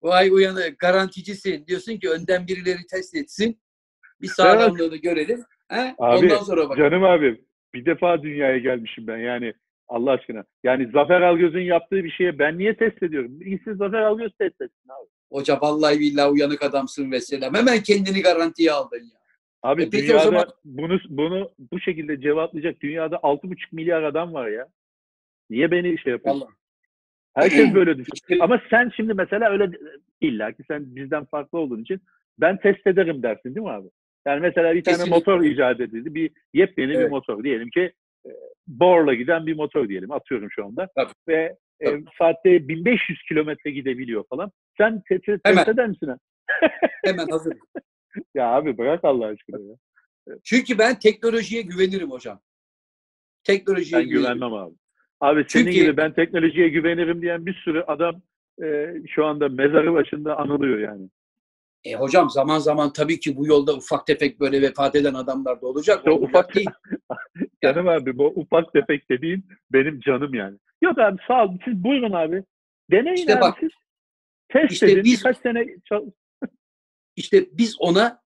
[0.03, 1.67] Vay uyanı garanticisin.
[1.67, 3.61] Diyorsun ki önden birileri test etsin.
[4.21, 5.41] Bir sağlamlığını görelim.
[5.69, 5.95] He?
[5.99, 6.77] Abi, Ondan sonra bak.
[6.77, 9.55] Canım abi bir defa dünyaya gelmişim ben yani.
[9.89, 10.45] Allah aşkına.
[10.65, 13.43] Yani Zafer Algöz'ün yaptığı bir şeye ben niye test ediyorum?
[13.43, 15.09] İyisi Zafer Algöz test etsin abi.
[15.33, 17.55] Hoca vallahi billahi uyanık adamsın ve selam.
[17.55, 19.19] Hemen kendini garantiye aldın ya.
[19.63, 24.35] Abi E peki o dünyada zaman- bunu bunu bu şekilde cevaplayacak dünyada 6,5 milyar adam
[24.35, 24.67] var ya.
[25.51, 26.41] Niye beni şey yapıyorsun?
[26.41, 26.55] Vallahi.
[27.35, 28.41] Herkes böyle düşünüyor.
[28.45, 29.71] Ama sen şimdi mesela öyle
[30.21, 32.01] illa ki sen bizden farklı olduğun için
[32.39, 33.89] ben test ederim dersin değil mi abi?
[34.27, 35.17] Yani mesela bir tane Kesinlikle.
[35.19, 36.15] motor icat edildi.
[36.15, 37.11] Bir yepyeni bir Evet.
[37.11, 37.45] motor.
[37.45, 37.93] Diyelim ki
[38.27, 38.31] e,
[38.67, 40.11] borla giden bir motor diyelim.
[40.13, 40.89] Atıyorum şu anda.
[40.95, 41.13] Tabii.
[41.29, 42.05] Ve e, Tabii.
[42.19, 44.53] saatte 1500 kilometre gidebiliyor falan.
[44.79, 45.65] Sen te- te- Hemen.
[45.65, 46.11] test eder misin?
[47.05, 47.55] Hemen hazır.
[48.35, 49.75] Ya abi bırak Allah aşkına ya.
[50.45, 52.41] Çünkü ben teknolojiye güvenirim hocam.
[53.45, 54.23] Teknolojiye Ben güvenirim.
[54.39, 54.75] güvenmem abi.
[55.21, 58.23] Abi senin Çünkü- gibi ben teknolojiye güvenirim diyen bir sürü adam
[58.65, 61.09] e, şu anda mezarı başında anılıyor yani.
[61.85, 65.67] E hocam zaman zaman tabii ki bu yolda ufak tefek böyle vefat eden adamlar da
[65.67, 65.99] olacak.
[65.99, 66.71] İşte ufak- değil.
[67.63, 70.57] Canım abi bu ufak tefek dediğin benim canım yani.
[70.83, 71.59] Yok abi sağ ol.
[71.65, 72.43] Siz buyurun abi.
[72.91, 73.71] Deneyin İşte abi bak, siz.
[74.57, 75.05] Test işte edin.
[75.05, 75.67] biz- Birkaç sene
[77.17, 78.23] İşte biz ona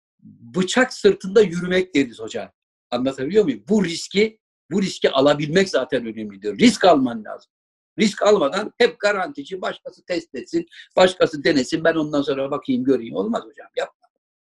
[0.56, 2.50] bıçak sırtında yürümek deriz hocam.
[2.92, 3.64] Anlatabiliyor muyum?
[3.70, 4.40] Bu riski
[4.72, 6.60] bu riski alabilmek zaten önemlidir.
[6.60, 7.52] Risk alman lazım.
[8.00, 10.66] Risk almadan hep garantici başkası test etsin,
[10.96, 11.84] başkası denesin.
[11.84, 13.16] Ben ondan sonra bakayım göreyim.
[13.16, 13.68] Olmaz hocam.
[13.78, 13.90] Yap.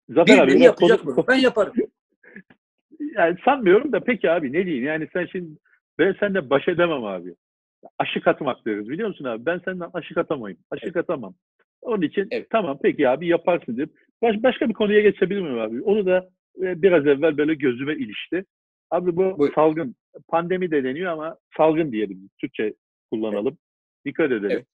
[0.08, 1.26] Zafer abi Birileri buna yapacak konu-.
[1.28, 1.74] Ben yaparım.
[3.16, 4.84] yani sanmıyorum da peki abi ne diyeyim?
[4.84, 5.58] Yani sen şimdi
[5.98, 7.34] ben seninle baş edemem abi.
[7.98, 9.46] Aşık atmak deriz biliyor musun abi?
[9.46, 10.58] Ben senden aşık atamayım.
[10.70, 11.34] Aşık atamam.
[11.82, 12.50] Onun için Evet.
[12.50, 13.90] tamam peki abi yaparsın deyip
[14.22, 15.82] baş, başka bir konuya geçebilir miyim abi?
[15.82, 16.28] Onu da
[16.62, 18.44] e, biraz evvel böyle gözüme ilişti.
[18.90, 19.54] Abi bu Buyur.
[19.54, 19.94] salgın.
[20.28, 22.30] Pandemi de deniyor ama salgın diyelim.
[22.40, 22.74] Türkçe
[23.10, 23.58] kullanalım.
[24.04, 24.50] Dikkat edelim.
[24.50, 24.66] Evet.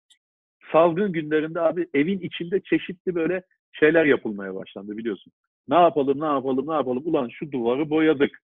[0.73, 3.43] Salgın günlerinde abi evin içinde çeşitli böyle
[3.73, 5.33] şeyler yapılmaya başlandı biliyorsun.
[5.69, 7.03] Ne yapalım, ne yapalım, ne yapalım?
[7.07, 8.39] Ulan şu duvarı boyadık.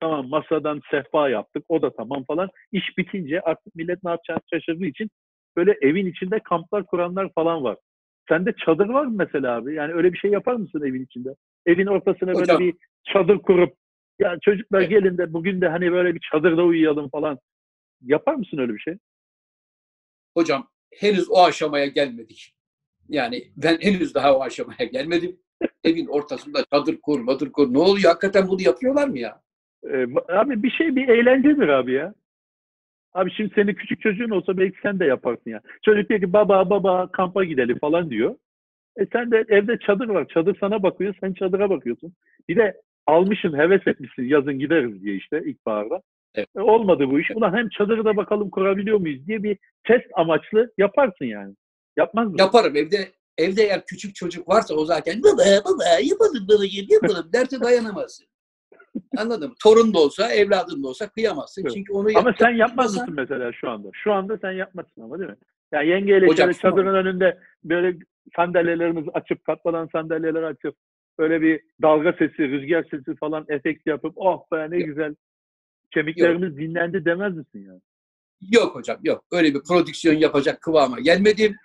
[0.00, 1.64] Tamam masadan sehpa yaptık.
[1.68, 2.48] O da tamam falan.
[2.72, 5.10] İş bitince artık millet ne yapacağını şaşırdığı için
[5.56, 7.76] böyle evin içinde kamplar kuranlar falan var.
[8.28, 9.74] Sende çadır var mı mesela abi?
[9.74, 11.34] Yani öyle bir şey yapar mısın evin içinde?
[11.66, 12.58] Evin ortasına böyle Hocam.
[12.60, 12.74] bir
[13.12, 13.74] çadır kurup
[14.18, 14.90] ya çocuklar Evet.
[14.90, 17.38] gelin de bugün de hani böyle bir çadırda uyuyalım falan.
[18.02, 18.98] Yapar mısın öyle bir şey?
[20.36, 22.54] Hocam henüz o aşamaya gelmedik.
[23.08, 25.36] Yani ben henüz daha o aşamaya gelmedim.
[25.84, 27.74] Evin ortasında çadır kur, madır kur.
[27.74, 28.08] Ne oluyor?
[28.10, 29.40] Hakikaten bunu yapıyorlar mı ya?
[29.84, 32.14] Ee, abi bir şey bir eğlencedir abi ya.
[33.16, 35.60] Abi şimdi senin küçük çocuğun olsa belki sen de yaparsın ya.
[35.84, 38.34] Çocuk diyor ki baba baba kampa gidelim falan diyor.
[38.96, 40.28] E sen de evde çadır var.
[40.28, 42.12] Çadır sana bakıyor, sen çadıra bakıyorsun.
[42.48, 46.02] Bir de almışsın, heves etmişsin yazın gideriz diye işte ilkbaharda.
[46.34, 46.48] Evet.
[46.56, 47.30] E, olmadı bu iş.
[47.30, 51.54] Ulan hem çadırı da bakalım kurabiliyor muyuz diye bir test amaçlı yaparsın yani.
[51.96, 52.34] Yapmaz mı?
[52.38, 53.08] Yaparım evde
[53.38, 58.26] evde eğer küçük çocuk varsa o zaten baba baba yapalım babacığım yapalım derse dayanamazsın.
[59.16, 59.54] Anladın mı?
[59.62, 61.62] Torun da olsa, evladın da olsa kıyamazsın.
[61.62, 61.72] Evet.
[61.74, 63.88] Çünkü onu Ama sen yapmaz mısın mesela şu anda?
[63.92, 65.36] Şu anda sen yapmazsın ama değil mi?
[65.72, 67.98] Yani yengeyle Hocam, şöyle çadırın önünde böyle
[68.36, 70.76] sandalyelerimizi açıp katlanan sandalyeleri açıp
[71.18, 74.86] böyle bir dalga sesi, rüzgar sesi falan efekt yapıp oh be ne Yok.
[74.86, 75.14] güzel
[75.94, 77.80] kemiklerimiz dinlendi demez misin yani?
[78.52, 79.24] Yok hocam yok.
[79.32, 81.56] Öyle bir prodüksiyon yapacak kıvama gelmedim.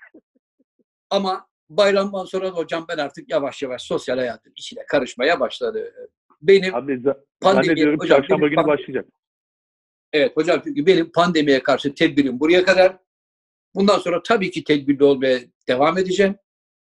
[1.10, 5.84] Ama bayramdan sonra da hocam ben artık yavaş yavaş sosyal hayatın içine karışmaya başladım.
[6.42, 9.06] Benim Abi za- Pandemi- zannediyorum hocam, çarşamba günü pandemi- başlayacak.
[10.14, 12.98] Evet hocam çünkü benim pandemiye karşı tedbirim buraya kadar.
[13.76, 16.36] Bundan sonra tabii ki tedbirli olmaya devam edeceğim.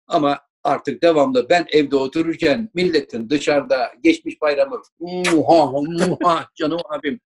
[0.07, 7.19] Ama artık devamlı ben evde otururken milletin dışarıda geçmiş bayramı muha muha canım abim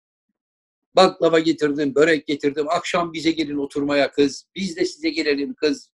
[0.97, 2.67] baklava getirdim, börek getirdim.
[2.69, 4.47] Akşam bize gelin oturmaya kız.
[4.55, 5.91] Biz de size gelelim kız.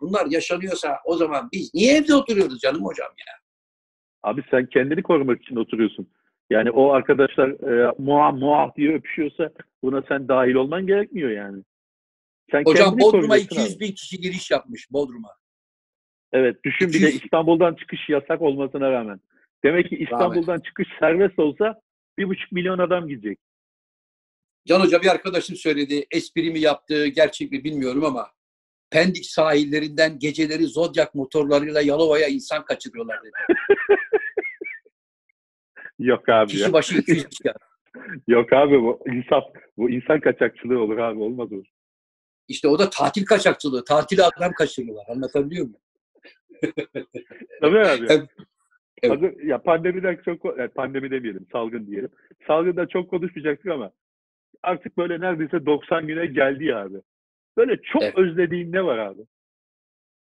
[0.00, 3.41] Bunlar yaşanıyorsa o zaman biz niye evde oturuyoruz canım hocam ya?
[4.22, 6.08] Abi sen kendini korumak için oturuyorsun.
[6.50, 9.50] Yani o arkadaşlar e, muah muah diye öpüşüyorsa
[9.82, 11.62] buna sen dahil olman gerekmiyor yani.
[12.50, 13.80] Sen Hocam Bodrum'a koruyacaksın 200 abi.
[13.80, 15.30] bin kişi giriş yapmış Bodrum'a.
[16.32, 19.20] Evet düşün bir de 200 İstanbul'dan çıkış yasak olmasına rağmen.
[19.64, 21.80] Demek ki İstanbul'dan çıkış serbest olsa
[22.18, 23.38] bir buçuk milyon adam gidecek.
[24.66, 26.06] Can Hoca bir arkadaşım söyledi.
[26.10, 28.30] Espri mi yaptı, gerçek mi bilmiyorum ama
[28.92, 33.32] Pendik sahillerinden geceleri Zodiac motorlarıyla Yalova'ya insan kaçırıyorlar dedi.
[35.98, 36.46] Yok abi ya.
[36.46, 37.42] Kişi başı 200 kişi.
[38.28, 39.42] Yok abi bu insan
[39.76, 41.66] bu insan kaçakçılığı olur abi olmaz olur.
[42.48, 43.84] İşte o da tatil kaçakçılığı.
[43.84, 45.04] Tatili adam kaçırıyorlar.
[45.08, 45.80] Anlatabiliyor muyum?
[47.60, 48.06] Tabii abi.
[48.10, 48.28] Evet.
[49.02, 49.16] Evet.
[49.16, 52.10] Hazır, ya pandemiden çok yani pandemi demeyelim salgın diyelim.
[52.46, 53.92] Salgında çok konuşmayacaktık ama
[54.62, 56.96] artık böyle neredeyse 90 güne geldi ya abi.
[57.56, 58.18] Böyle çok Evet.
[58.18, 59.22] özlediğin ne var abi?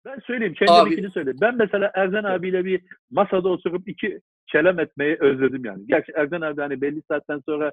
[0.05, 1.39] Ben söyleyeyim kendiminkini söyleyeyim.
[1.41, 5.87] Ben mesela Erzen abiyle bir masada oturup iki çelem etmeyi özledim yani.
[5.87, 7.73] Gerçi Erzen abi hani belli saatten sonra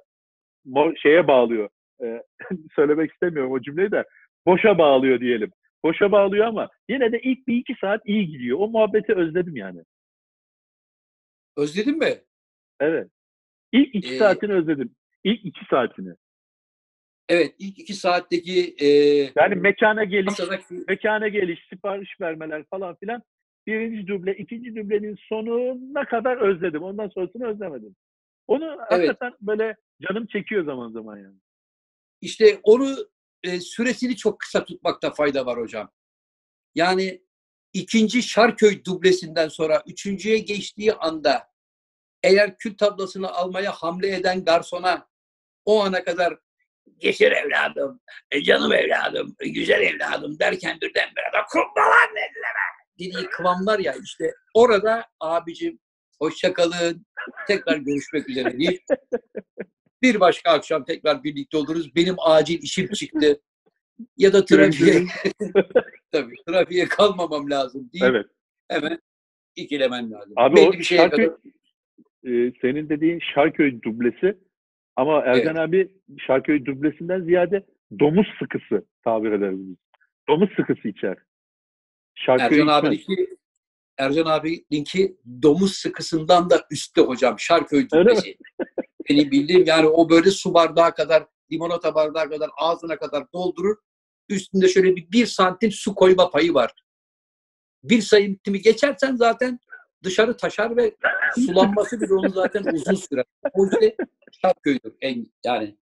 [0.68, 1.70] mo- şeye bağlıyor.
[2.04, 2.24] Ee,
[2.76, 4.06] söylemek istemiyorum o cümleyi de.
[4.46, 5.52] Boşa bağlıyor diyelim.
[5.86, 8.60] Boşa bağlıyor ama yine de ilk bir iki saat iyi gidiyor.
[8.62, 9.84] O muhabbeti özledim yani.
[11.58, 12.14] Özledin mi?
[12.80, 13.08] Evet.
[13.72, 14.96] İlk iki Ee, saatini özledim.
[15.24, 16.14] İlk iki saatini.
[17.30, 17.56] Evet.
[17.60, 18.88] ilk iki saatteki e,
[19.36, 23.24] Yani mekana geliş, masadaki mekana geliş, sipariş vermeler falan filan.
[23.68, 26.84] Birinci duble, ikinci dublenin sonuna kadar özledim.
[26.84, 27.96] Ondan sonrasını özlemedim.
[28.48, 31.38] Onu hakikaten böyle canım çekiyor zaman zaman yani.
[32.22, 32.96] İşte onu
[33.44, 35.92] e, süresini çok kısa tutmakta fayda var hocam.
[36.76, 37.22] Yani
[37.74, 41.48] ikinci Şarköy dublesinden sonra üçüncüye geçtiği anda
[42.24, 45.08] eğer kül tablasını almaya hamle eden garsona
[45.66, 46.38] o ana kadar
[47.00, 48.00] geçir evladım,
[48.32, 52.64] e, canım evladım, e, güzel evladım derken birdenbire de kumbalan elleme
[53.00, 55.80] dediği kıvamlar ya işte orada abicim
[56.20, 57.06] hoşçakalın
[57.48, 58.82] tekrar görüşmek üzere deyip
[60.02, 61.96] bir başka akşam tekrar birlikte oluruz.
[61.96, 63.42] Benim acil işim çıktı.
[64.18, 65.04] Ya da trafiğe
[66.12, 68.26] tabii trafiğe kalmamam lazım deyip Evet.
[68.68, 69.00] hemen
[69.56, 70.34] ikilemen lazım.
[70.36, 71.38] Abi Belli o bir şeye Şarköy, kadar
[72.24, 74.38] e, senin dediğin Şarköy dublesi
[74.96, 75.92] ama Erden abi
[76.28, 77.66] Şarköy dublesinden ziyade
[78.00, 79.76] domuz sıkısı tabir ederiz biz.
[80.30, 81.18] Domuz sıkısı içer.
[82.16, 83.08] Şarköy Ercan içmez.
[83.10, 83.38] abininki
[83.98, 87.40] Ercan abininki domuz sıkısından da üstte hocam.
[87.40, 88.38] Şarköy dublesi.
[89.10, 93.76] Benim bildiğim yani o böyle su bardağı kadar limonata bardağı kadar ağzına kadar doldurur.
[94.30, 96.72] Üstünde şöyle bir, bir santim su koyma payı var.
[97.84, 99.60] Bir santimi geçersen zaten
[100.04, 100.96] dışarı taşar ve
[101.36, 103.26] sulanması bile onu zaten uzun sürer.
[103.54, 103.96] O işte
[104.42, 105.76] Şarköy'dür en yani.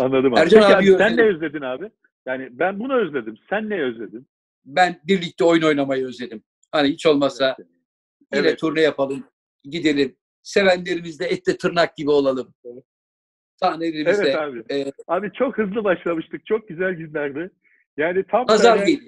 [0.00, 0.40] Anladım abi.
[0.40, 1.90] Ercan Peki abiyi abi, sen ne özledin abi?
[2.26, 3.34] Yani ben bunu özledim.
[3.50, 4.26] Sen ne özledin?
[4.64, 6.42] Ben birlikte oyun oynamayı özledim.
[6.72, 7.56] Hani hiç olmazsa
[8.34, 8.58] yine Evet.
[8.58, 9.24] turne yapalım,
[9.64, 10.16] gidelim.
[10.42, 12.54] Sevenlerimizle ette tırnak gibi olalım.
[12.64, 12.84] Evet.
[13.56, 14.64] Sahnelerimizde Evet abi.
[14.70, 16.46] e, Abi çok hızlı başlamıştık.
[16.46, 17.50] Çok güzel günlerdi.
[17.96, 18.98] Yani tam nazar böyle ya.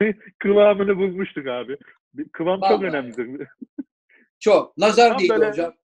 [0.38, 1.76] kıvamını bulmuştuk abi.
[2.14, 2.84] Bir- Kıvam çok Vallahi.
[2.86, 3.48] önemlidir.
[4.40, 4.76] Çok.
[4.78, 5.74] Nazar Tam değil böyle- hocam.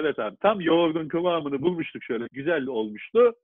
[0.00, 0.36] evet abi.
[0.42, 2.26] Tam yoğurdun kıvamını bulmuştuk şöyle.
[2.32, 3.34] Güzel olmuştu.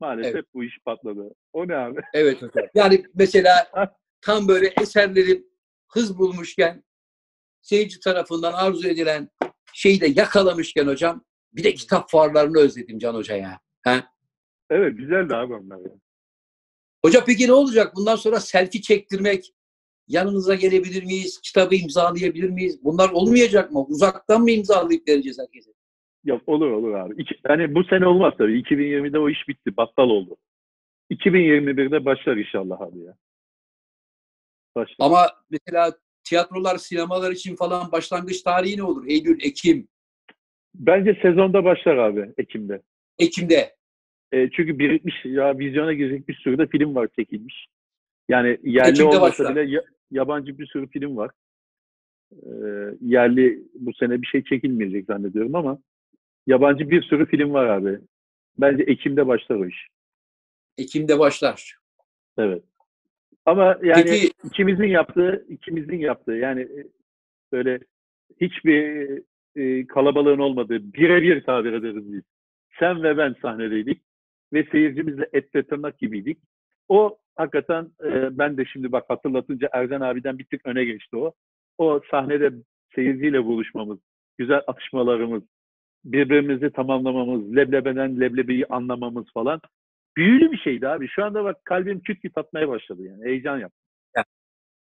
[0.00, 0.44] Maalesef Evet.
[0.54, 1.34] bu iş patladı.
[1.52, 2.00] O ne abi?
[2.14, 2.66] Evet hocam.
[2.74, 3.70] Yani mesela
[4.20, 5.44] tam böyle eserlerim
[5.92, 6.84] hız bulmuşken
[7.60, 9.28] seyirci tarafından arzu edilen
[9.74, 13.60] şeyi de yakalamışken hocam bir de kitap fuarlarını özledim Can Hoca ya.
[13.82, 14.12] Ha?
[14.70, 15.76] Evet güzeldi abi onlar.
[15.78, 15.90] ya.
[17.04, 17.96] Hoca peki ne olacak?
[17.96, 19.52] Bundan sonra selfie çektirmek,
[20.08, 21.40] yanınıza gelebilir miyiz?
[21.42, 22.84] Kitabı imzalayabilir miyiz?
[22.84, 23.84] Bunlar olmayacak mı?
[23.88, 25.70] Uzaktan mı imzalayıp vereceğiz herkese?
[26.24, 27.22] Yok olur olur abi.
[27.22, 28.60] İki, yani bu sene olmaz tabii.
[28.60, 29.76] 2020'de o iş bitti.
[29.76, 30.36] Battal oldu.
[31.10, 33.14] 2021'de başlar inşallah abi ya.
[34.76, 34.96] Başlar.
[34.98, 35.92] Ama mesela
[36.24, 39.06] tiyatrolar, sinemalar için falan başlangıç tarihi ne olur?
[39.06, 39.88] Eylül, Ekim.
[40.74, 42.82] Bence sezonda başlar abi Ekim'de.
[43.18, 43.76] Ekim'de.
[44.32, 47.66] E, çünkü birikmiş ya vizyona girecek bir sürü de film var çekilmiş.
[48.28, 49.56] Yani yerli Ekim'de olmasa başlar.
[49.56, 51.30] bile yabancı bir sürü film var.
[52.32, 52.50] E,
[53.00, 55.78] yerli bu sene bir şey çekilmeyecek zannediyorum ama
[56.46, 57.98] yabancı bir sürü film var abi.
[58.58, 59.88] Bence Ekim'de başlar o iş.
[60.78, 61.76] Ekim'de başlar.
[62.38, 62.62] Evet.
[63.46, 66.86] Ama yani Peki, ikimizin yaptığı, ikimizin yaptığı yani e,
[67.52, 67.80] böyle
[68.40, 69.08] hiçbir
[69.56, 72.22] e, kalabalığın olmadığı birebir tabir ederiz biz.
[72.78, 74.02] Sen ve ben sahnedeydik
[74.52, 76.38] ve seyircimizle etle tırnak gibiydik.
[76.88, 81.34] O hakikaten e, ben de şimdi bak hatırlatınca Erzen abiden bir tık öne geçti o.
[81.78, 82.52] O sahnede
[82.94, 83.98] seyirciyle buluşmamız,
[84.38, 85.42] güzel atışmalarımız,
[86.04, 89.60] birbirimizi tamamlamamız, leblebeden leblebiyi anlamamız falan
[90.16, 91.08] büyülü bir şeydi abi.
[91.08, 93.24] Şu anda bak kalbim küt küt atmaya başladı yani.
[93.24, 93.78] Heyecan yaptı.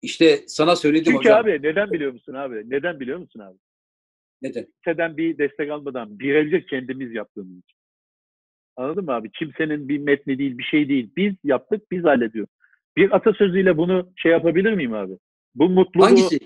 [0.02, 1.42] İşte sana söyledim Çünkü hocam.
[1.44, 2.70] Çünkü abi neden biliyor musun abi?
[2.70, 3.58] Neden biliyor musun abi?
[4.42, 4.66] Neden?
[4.84, 7.75] Kimseden bir destek almadan birebir kendimiz yaptığımız için.
[8.76, 9.30] Anladın mı abi?
[9.30, 11.10] Kimsenin bir metni değil, bir şey değil.
[11.16, 12.50] Biz yaptık, biz hallediyoruz.
[12.96, 15.18] Bir atasözüyle bunu şey yapabilir miyim abi?
[15.54, 16.38] Bu mutluluğu, Hangisi?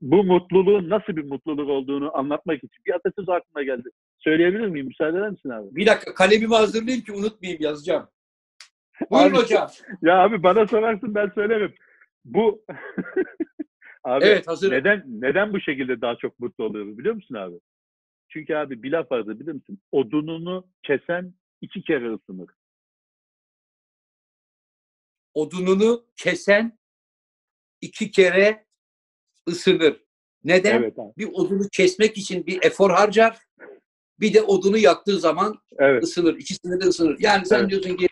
[0.00, 3.88] Bu mutluluğun nasıl bir mutluluk olduğunu anlatmak için bir atasöz aklıma geldi.
[4.18, 4.86] Söyleyebilir miyim?
[4.86, 5.76] Müsaade eder misin abi?
[5.76, 8.08] Bir dakika kalemimi hazırlayayım ki unutmayayım yazacağım.
[9.10, 9.68] Buyurun abi, hocam.
[10.02, 11.74] Ya abi bana sorarsın ben söylerim.
[12.24, 12.64] Bu
[14.04, 14.78] abi evet, hazırım.
[14.78, 17.54] neden neden bu şekilde daha çok mutlu oluyoruz biliyor musun abi?
[18.28, 19.78] Çünkü abi bir laf vardı biliyor musun?
[19.92, 22.50] Odununu kesen iki kere ısınır.
[25.34, 26.78] Odununu kesen
[27.80, 28.66] iki kere
[29.48, 30.06] ısınır.
[30.44, 30.82] Neden?
[30.82, 31.12] Evet, abi.
[31.18, 33.38] Bir odunu kesmek için bir efor harcar.
[34.20, 36.02] Bir de odunu yaktığı zaman evet.
[36.02, 36.36] ısınır.
[36.36, 37.16] İkisinde de ısınır.
[37.18, 37.70] Yani sen evet.
[37.70, 38.08] diyorsun ki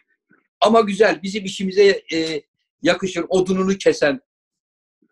[0.60, 2.42] ama güzel bizim işimize e,
[2.82, 3.24] yakışır.
[3.28, 4.20] Odununu kesen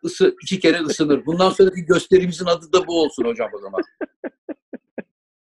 [0.05, 1.27] ısı, iki kere ısınır.
[1.27, 3.83] Bundan sonraki gösterimizin adı da bu olsun hocam o zaman.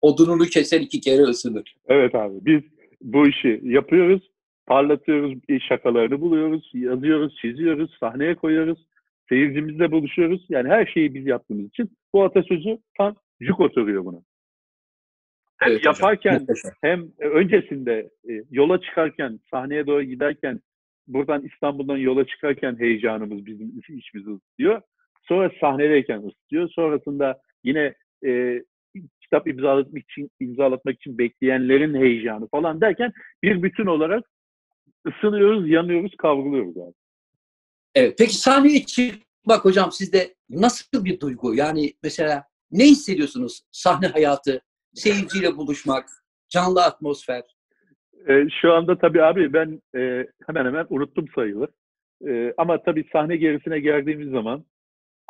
[0.02, 1.76] Odununu kesen iki kere ısınır.
[1.88, 2.62] Evet abi biz
[3.00, 4.30] bu işi yapıyoruz.
[4.66, 5.38] Parlatıyoruz,
[5.68, 8.86] şakalarını buluyoruz, yazıyoruz, çiziyoruz, sahneye koyuyoruz.
[9.28, 10.46] Seyircimizle buluşuyoruz.
[10.48, 14.18] Yani her şeyi biz yaptığımız için bu atasözü tam cuk oturuyor buna.
[15.56, 16.72] Hem evet, yaparken hocam.
[16.80, 20.60] hem öncesinde e, yola çıkarken, sahneye doğru giderken,
[21.06, 24.82] buradan İstanbul'dan yola çıkarken heyecanımız bizim içimizi ısıtıyor.
[25.22, 26.68] Sonra sahnedeyken ısıtıyor.
[26.68, 27.94] Sonrasında yine
[28.26, 28.62] e,
[29.30, 33.12] kitap imzalatmak için imzalatmak için bekleyenlerin heyecanı falan derken
[33.42, 34.24] bir bütün olarak
[35.08, 36.94] ısınıyoruz, yanıyoruz, kavruluyoruz abi.
[37.94, 38.14] Evet.
[38.18, 41.54] Peki sahneye çıkmak hocam sizde nasıl bir duygu?
[41.54, 44.60] Yani mesela ne hissediyorsunuz sahne hayatı,
[44.94, 46.08] seyirciyle buluşmak,
[46.48, 47.42] canlı atmosfer?
[48.28, 51.70] E, şu anda tabii abi ben e, hemen hemen unuttum sayılır.
[52.28, 54.64] E, ama tabii sahne gerisine geldiğimiz zaman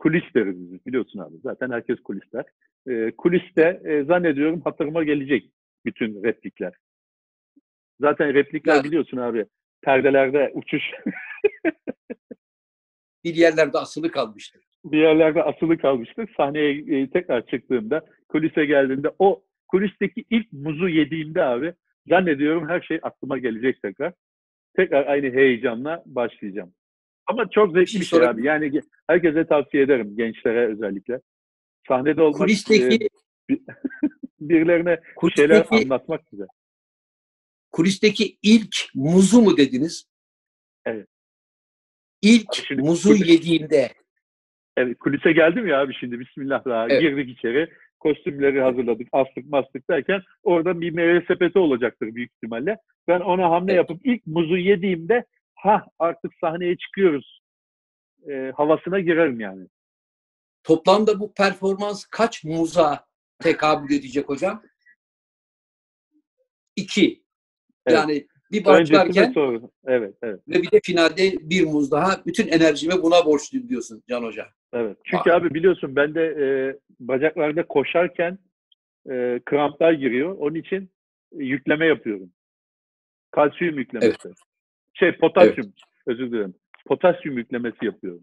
[0.01, 1.37] kulis deriz biz biliyorsun abi.
[1.43, 2.45] Zaten herkes kulisler.
[2.89, 5.51] E, kuliste e, zannediyorum hatırıma gelecek
[5.85, 6.73] bütün replikler.
[8.01, 8.85] Zaten replikler ya.
[8.85, 9.47] biliyorsun abi.
[9.83, 10.83] Perdelerde uçuş.
[13.25, 14.63] bir yerlerde asılı kalmıştır.
[14.85, 16.31] Bir yerlerde asılı kalmıştır.
[16.37, 21.75] Sahneye e, tekrar çıktığımda, kulise geldiğinde o kulisteki ilk muzu yediğimde abi
[22.09, 24.13] zannediyorum her şey aklıma gelecek tekrar.
[24.77, 26.73] Tekrar aynı heyecanla başlayacağım.
[27.31, 28.47] Ama çok zevkli bir şey abi.
[28.47, 31.21] Yani herkese tavsiye ederim gençlere özellikle.
[31.89, 33.09] Sahnede olmak, kulisteki,
[33.51, 33.55] e,
[34.41, 36.47] birilerine kulisteki, şeyler anlatmak güzel.
[37.73, 40.11] Kulisteki ilk muzu mu dediniz?
[40.85, 41.09] Evet.
[42.23, 43.89] İlk şimdi, muzu kulis, yediğimde.
[44.77, 47.01] Evet, kulise geldim ya abi şimdi Bismillah daha evet.
[47.01, 47.69] girdik içeri
[47.99, 52.77] kostümleri hazırladık, astık mastık derken orada bir meyve sepeti olacaktır büyük ihtimalle.
[53.09, 55.25] Ben ona hamle yapıp ilk muzu yediğimde
[55.63, 57.41] ha artık sahneye çıkıyoruz
[58.29, 59.69] e, havasına girerim yani.
[60.65, 63.07] Toplamda bu performans kaç muza
[63.39, 64.63] tekabül edecek hocam?
[66.77, 67.23] İki.
[67.87, 67.99] Evet.
[67.99, 69.35] Yani bir başlarken
[69.87, 70.41] evet, evet.
[70.49, 74.47] ve bir de finalde bir muz daha bütün enerjimi buna borçluyum diyorsun Can Hoca.
[74.73, 74.97] Evet.
[75.05, 75.35] Çünkü Aa.
[75.35, 76.47] abi biliyorsun ben de e,
[77.01, 78.39] bacaklarda koşarken
[79.11, 80.37] e, kramplar giriyor.
[80.39, 80.91] Onun için
[81.33, 82.33] yükleme yapıyorum.
[83.31, 84.17] Kalsiyum yüklemesi.
[84.25, 84.37] Evet.
[85.01, 85.67] Şey potasyum.
[85.67, 85.75] Evet.
[86.07, 86.55] Özür dilerim.
[86.87, 88.23] Potasyum yüklemesi yapıyorum.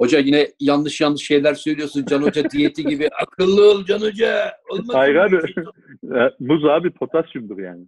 [0.00, 3.08] Hoca yine yanlış yanlış şeyler söylüyorsun Can Hoca diyeti gibi.
[3.08, 4.52] Akıllı ol Can Hoca.
[4.70, 5.36] Olmaz Hayır abi.
[6.38, 7.86] Muz abi potasyumdur yani.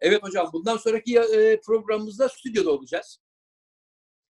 [0.00, 3.18] Evet hocam bundan sonraki e, programımızda stüdyoda olacağız.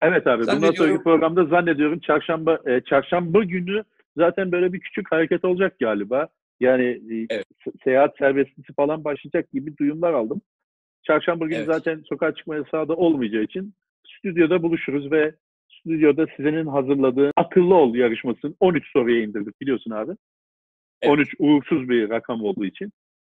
[0.02, 3.84] Evet abi bundan sonraki programda zannediyorum çarşamba e, çarşamba günü
[4.16, 6.28] zaten böyle bir küçük hareket olacak galiba.
[6.60, 7.46] Yani e, Evet.
[7.66, 10.42] se- seyahat serbestisi falan başlayacak gibi duyumlar aldım.
[11.02, 11.66] Çarşamba günü Evet.
[11.66, 13.74] zaten sokağa çıkma yasağı da olmayacağı için
[14.06, 15.34] stüdyoda buluşuruz ve
[15.80, 20.12] stüdyoda sizin hazırladığı akıllı ol yarışmasını 13 soruya indirdik biliyorsun abi.
[21.02, 21.12] Evet.
[21.12, 22.92] 13 uğursuz bir rakam olduğu için.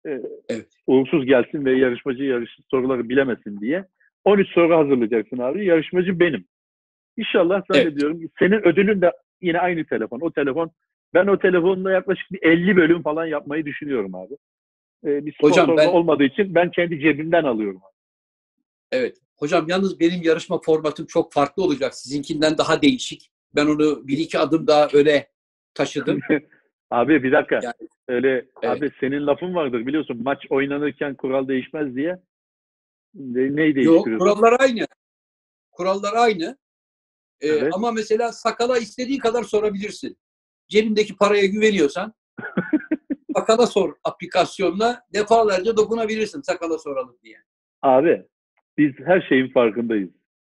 [0.06, 0.10] e,
[0.48, 0.66] Evet.
[0.86, 3.84] Uğursuz gelsin ve yarışmacı yarış soruları bilemesin diye
[4.24, 5.64] 13 soru hazırlayacaksın abi.
[5.66, 6.44] Yarışmacı benim.
[7.16, 7.82] İnşallah Evet.
[7.84, 10.20] zannediyorum senin ödülün de yine aynı telefon.
[10.20, 10.70] O telefon
[11.14, 14.34] ben o telefonla yaklaşık bir 50 bölüm falan yapmayı düşünüyorum abi.
[15.04, 17.80] Ee, bir Hocam ben- olmadığı için ben kendi cebimden alıyorum.
[18.92, 19.16] Evet.
[19.36, 21.94] Hocam yalnız benim yarışma formatım çok farklı olacak.
[21.94, 23.30] Sizinkinden daha değişik.
[23.54, 25.28] Ben onu bir iki adım daha öne
[25.74, 26.20] taşıdım.
[26.90, 27.60] Abi bir dakika.
[27.62, 27.74] Yani-
[28.08, 28.48] Öyle Evet.
[28.82, 30.22] abi senin lafın vardır biliyorsun.
[30.22, 32.16] Maç oynanırken kural değişmez diye.
[33.14, 34.18] Ne, neyi Yok değiştiriyorsun?
[34.18, 34.86] kurallar aynı.
[35.70, 36.58] Kurallar aynı.
[37.40, 37.74] Ee, Evet.
[37.74, 40.16] Ama mesela sakala istediğin kadar sorabilirsin.
[40.68, 42.14] Cebindeki paraya güveniyorsan
[43.40, 47.36] sakala sor aplikasyonla defalarca dokunabilirsin sakala soralım diye.
[47.82, 48.22] Abi
[48.78, 50.10] biz her şeyin farkındayız.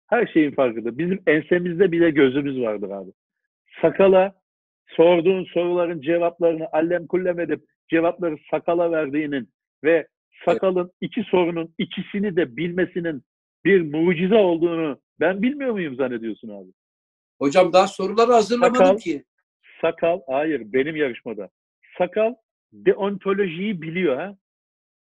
[0.06, 0.98] Her şeyin farkında.
[0.98, 3.10] Bizim ensemizde bile gözümüz vardır abi.
[3.82, 4.34] Sakala
[4.88, 9.48] sorduğun soruların cevaplarını allem kullem edip cevapları sakala verdiğinin
[9.84, 10.06] ve
[10.44, 13.22] sakalın iki sorunun ikisini de bilmesinin
[13.64, 16.72] bir mucize olduğunu ben bilmiyor muyum zannediyorsun abi?
[17.38, 18.98] Hocam daha soruları hazırlamadım Sakal.
[18.98, 19.24] ki.
[19.80, 21.48] Sakal, hayır benim yarışmada.
[21.98, 22.34] Sakal
[22.72, 24.36] deontolojiyi biliyor ha.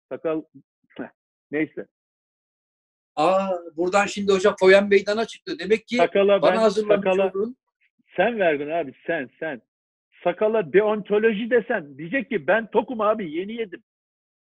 [0.09, 0.41] Sakal,
[1.51, 1.87] neyse.
[3.15, 5.59] Aa, buradan şimdi hocam foyan meydana çıktı.
[5.59, 7.57] Demek ki Sakala bana ben, hazırlamış sakala, olduğun
[8.15, 9.61] sen verdin abi sen sen.
[10.23, 13.83] Sakala deontoloji desen diyecek ki ben tokum abi yeni yedim.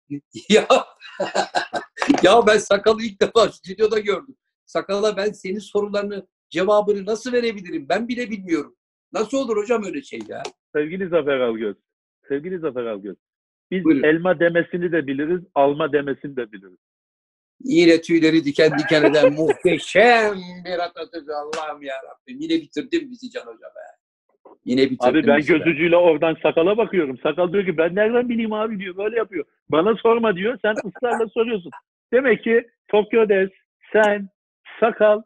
[0.49, 0.67] ya
[2.23, 4.35] ya ben sakalı ilk defa stüdyoda gördüm.
[4.65, 7.89] Sakala ben senin sorularını cevabını nasıl verebilirim?
[7.89, 8.75] Ben bile bilmiyorum.
[9.13, 10.43] Nasıl olur hocam öyle şey ya?
[10.75, 11.75] Sevgili Zafer Algöz.
[12.29, 13.15] Sevgili Zafer Algöz.
[13.71, 14.03] Biz Buyurun.
[14.03, 16.77] elma demesini de biliriz, alma demesini de biliriz.
[17.63, 22.37] Yine tüyleri diken diken eden muhteşem bir Atatürk Allah'ım ya Rabbim.
[22.39, 23.85] Yine bitirdin bizi Can Hoca be.
[24.65, 25.57] Yine bitirdin Abi ben bizi be.
[25.57, 27.17] göz ucuyla oradan sakala bakıyorum.
[27.17, 28.97] Sakal diyor ki ben nereden bileyim abi diyor.
[28.97, 29.45] Böyle yapıyor.
[29.69, 30.57] Bana sorma diyor.
[30.61, 31.71] Sen ısrarla soruyorsun.
[32.13, 33.49] Demek ki Tokyo Des,
[33.93, 34.29] sen,
[34.79, 35.21] sakal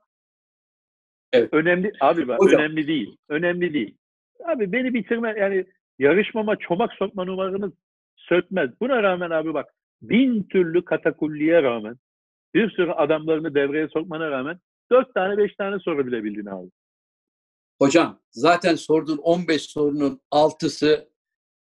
[1.34, 1.49] Evet.
[1.54, 1.91] önemli.
[2.01, 2.62] Abi bak Hocam.
[2.62, 3.18] önemli değil.
[3.30, 3.97] Önemli değil.
[4.45, 5.66] Abi beni bitirme yani
[5.99, 7.71] yarışmama çomak sokma numaranız
[8.15, 8.69] sökmez.
[8.81, 11.97] Buna rağmen abi bak bin türlü katakulliye rağmen
[12.53, 14.59] bir sürü adamlarını devreye sokmana rağmen
[14.91, 16.69] dört tane beş tane soru bile bildin abi.
[17.79, 21.09] Hocam zaten sorduğun 15 sorunun 6'sı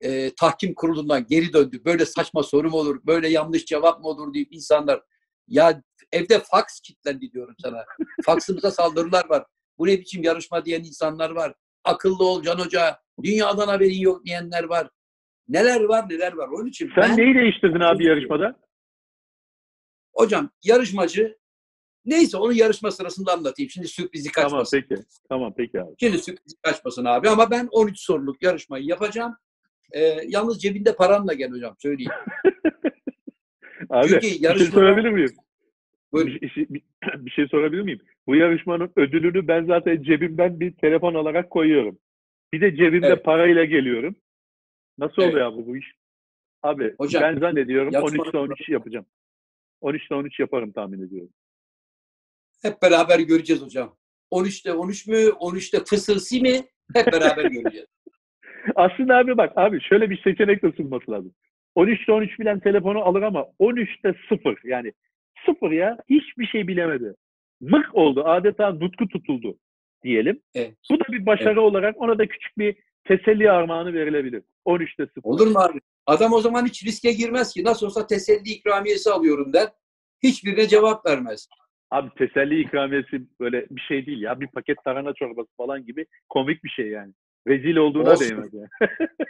[0.00, 1.84] e, tahkim kurulundan geri döndü.
[1.84, 3.00] Böyle saçma soru mu olur?
[3.06, 5.02] Böyle yanlış cevap mı olur deyip insanlar
[5.48, 7.84] ya evde faks kilitlendi diyorum sana.
[8.24, 9.44] Faksımıza saldırılar var.
[9.78, 11.54] Bu ne biçim yarışma diyen insanlar var.
[11.84, 12.98] Akıllı ol Can Hoca.
[13.22, 14.88] Dünyadan haberin yok diyenler var.
[15.48, 16.48] Neler var neler var.
[16.48, 18.56] Onun için Sen ben neyi değiştirdin abi yarışmada?
[20.12, 21.38] hocam yarışmacı
[22.04, 23.70] neyse onu yarışma sırasında anlatayım.
[23.70, 24.84] Şimdi sürprizi Tamam kaçmasın.
[24.88, 25.02] peki.
[25.28, 25.94] Tamam peki abi.
[26.00, 29.36] Şimdi sürpriz kaçmasın abi ama ben 13 soruluk yarışmayı yapacağım.
[29.92, 32.12] Ee, yalnız cebinde paranla gel hocam söyleyeyim.
[33.90, 35.34] Abi Çünkü bir şey yarışmada- sorabilir miyim?
[36.14, 36.40] Buyurun.
[36.40, 36.82] Bir, şey- bir,
[37.26, 38.00] bir şey sorabilir miyim?
[38.26, 41.98] Bu yarışmanın ödülünü ben zaten cebimden bir telefon alarak koyuyorum.
[42.52, 43.24] Bir de cebimde Evet.
[43.24, 44.16] parayla geliyorum.
[44.98, 45.32] Nasıl Evet.
[45.32, 45.92] oluyor abi bu iş?
[46.62, 49.06] Abi Hocam, ben zannediyorum yarışmanın- 13'te 13 yapacağım.
[49.80, 51.30] 13'te 13 yaparım tahmin ediyorum.
[52.62, 53.96] Hep beraber göreceğiz hocam.
[54.30, 55.16] 13'te 13 mü?
[55.16, 56.60] 13'te fısılsı mi?
[56.94, 57.86] Hep beraber göreceğiz.
[58.76, 61.34] Aslında abi bak abi şöyle bir seçenek de sunması lazım.
[61.76, 64.92] 13'te 13 bilen telefonu alır ama 13'te 0 yani
[65.46, 67.14] 0 ya hiçbir şey bilemedi.
[67.60, 69.58] Mık oldu adeta nutku tutuldu
[70.04, 70.40] diyelim.
[70.54, 70.74] Evet.
[70.90, 74.42] Bu da bir başarı olarak ona da küçük bir teselli armağanı verilebilir.
[74.66, 75.20] 13'te 0.
[75.22, 75.80] Olur mu abi?
[76.06, 77.64] Adam o zaman hiç riske girmez ki.
[77.64, 79.68] Nasıl olsa teselli ikramiyesi alıyorum der.
[80.22, 81.48] Hiçbirine cevap vermez.
[81.90, 84.40] Abi teselli ikramiyesi böyle bir şey değil ya.
[84.40, 87.12] Bir paket tarhana çorbası falan gibi komik bir şey yani.
[87.48, 88.28] Rezil olduğuna Olsun.
[88.28, 88.68] değmez yani.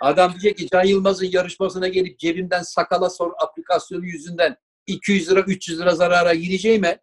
[0.00, 4.56] Adam diyecek ki Can Yılmaz'ın yarışmasına gelip cebimden sakala sor aplikasyonu yüzünden
[4.86, 6.98] 200 lira 300 lira zarara gireceğime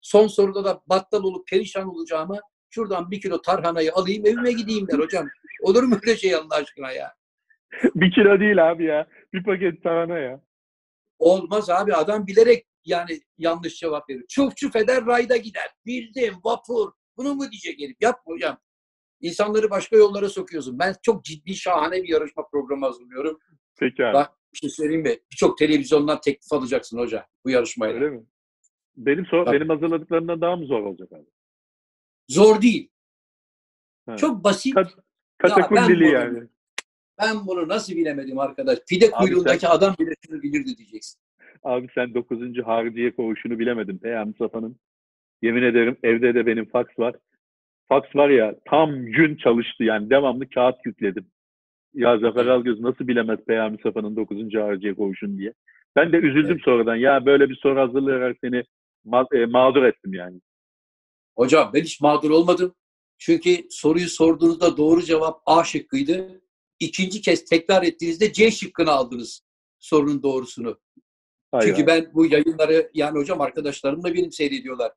[0.00, 4.98] son soruda da battal olup perişan olacağıma şuradan bir kilo tarhanayı alayım evime gideyim der
[4.98, 5.28] hocam.
[5.62, 7.14] Olur mu öyle şey Allah aşkına ya?
[7.94, 9.08] bir kilo değil abi ya.
[9.32, 10.40] Bir paket tarhana ya.
[11.18, 14.24] Olmaz abi adam bilerek yani yanlış cevap verir.
[14.28, 15.70] Çuf çuf eder rayda gider.
[15.86, 16.92] Bildim vapur.
[17.16, 17.96] Bunu mu diyecek herif?
[18.00, 18.58] Yapma hocam.
[19.20, 20.78] İnsanları başka yollara sokuyorsun.
[20.78, 23.38] Ben çok ciddi şahane bir yarışma programı hazırlıyorum.
[23.78, 24.14] Peki abi.
[24.14, 25.18] Bak bir şey söyleyeyim mi?
[25.32, 27.94] Birçok televizyondan teklif alacaksın hoca bu yarışmayla.
[27.94, 28.22] Öyle mi?
[28.96, 31.26] Benim sor, benim hazırladıklarımdan daha mı zor olacak abi?
[32.28, 32.88] Zor değil.
[34.06, 34.16] Ha.
[34.16, 34.74] Çok basit.
[34.74, 34.96] Kat-
[35.42, 36.48] ben Katakullili bunu- yani.
[37.20, 38.78] Ben bunu nasıl bilemedim arkadaş?
[38.88, 41.20] Pide kuyruğundaki sen- adam bile şunu bilirdi diyeceksin.
[41.62, 42.62] Abi sen 9.
[42.62, 44.76] hariciye koğuşunu bilemedin Peyami Mustafa'nın.
[45.42, 47.14] Yemin ederim evde de benim faks var.
[47.88, 51.26] Faks var ya tam gün çalıştı yani devamlı kağıt yükledim.
[51.94, 54.54] Ya Zafer Algöz nasıl bilemez Peyami Mustafa'nın 9.
[54.54, 55.52] hariciye koğuşunu diye.
[55.96, 56.96] Ben de üzüldüm sonradan.
[56.96, 58.64] Ya böyle bir soru hazırlayarak seni
[59.06, 60.40] ma- e, mağdur ettim yani.
[61.36, 62.74] Hocam ben hiç mağdur olmadım.
[63.18, 66.42] Çünkü soruyu sorduğunuzda doğru cevap A şıkkıydı.
[66.80, 69.44] İkinci kez tekrar ettiğinizde C şıkkını aldınız
[69.78, 70.80] sorunun doğrusunu.
[71.52, 74.92] Hayır Çünkü ben bu yayınları yani hocam arkadaşlarım da benim seyrediyorlar.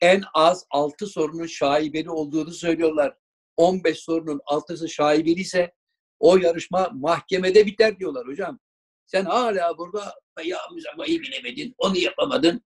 [0.00, 3.16] En az 6 sorunun şaibeli olduğunu söylüyorlar.
[3.56, 5.72] 15 sorunun 6'sı şaibeli ise
[6.20, 8.58] o yarışma mahkemede biter diyorlar hocam.
[9.06, 10.14] Sen hala burada
[10.44, 12.62] ya müzakayı bilemedin, onu yapamadın.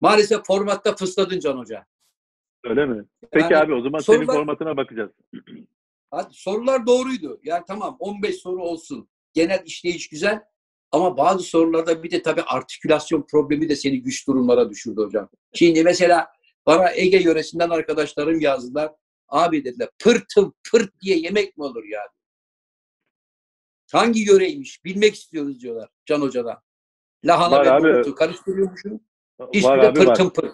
[0.00, 1.86] Maalesef formatta fısladın Can Hoca.
[2.64, 3.04] Öyle mi?
[3.30, 5.10] Peki Yani abi o zaman senin sorular- formatına bakacağız.
[6.30, 7.40] Sorular doğruydu.
[7.44, 9.08] Yani tamam 15 soru olsun.
[9.32, 10.42] Genel işleyiş güzel.
[10.92, 15.28] Ama bazı sorularda bir de tabii artikülasyon problemi de seni güç durumlara düşürdü hocam.
[15.54, 16.28] Şimdi mesela
[16.66, 18.92] bana Ege yöresinden arkadaşlarım yazdılar.
[19.28, 22.00] Abi dediler pırtım pırt diye yemek mi olur ya?
[23.94, 24.84] Hangi yöreymiş?
[24.84, 26.58] Bilmek istiyoruz diyorlar Can Hoca'dan.
[27.24, 27.92] Lahana Var ve abi.
[27.92, 29.00] nohutu karıştırıyormuşum.
[29.52, 30.06] İsmi de abi var.
[30.06, 30.52] pırtım pırt.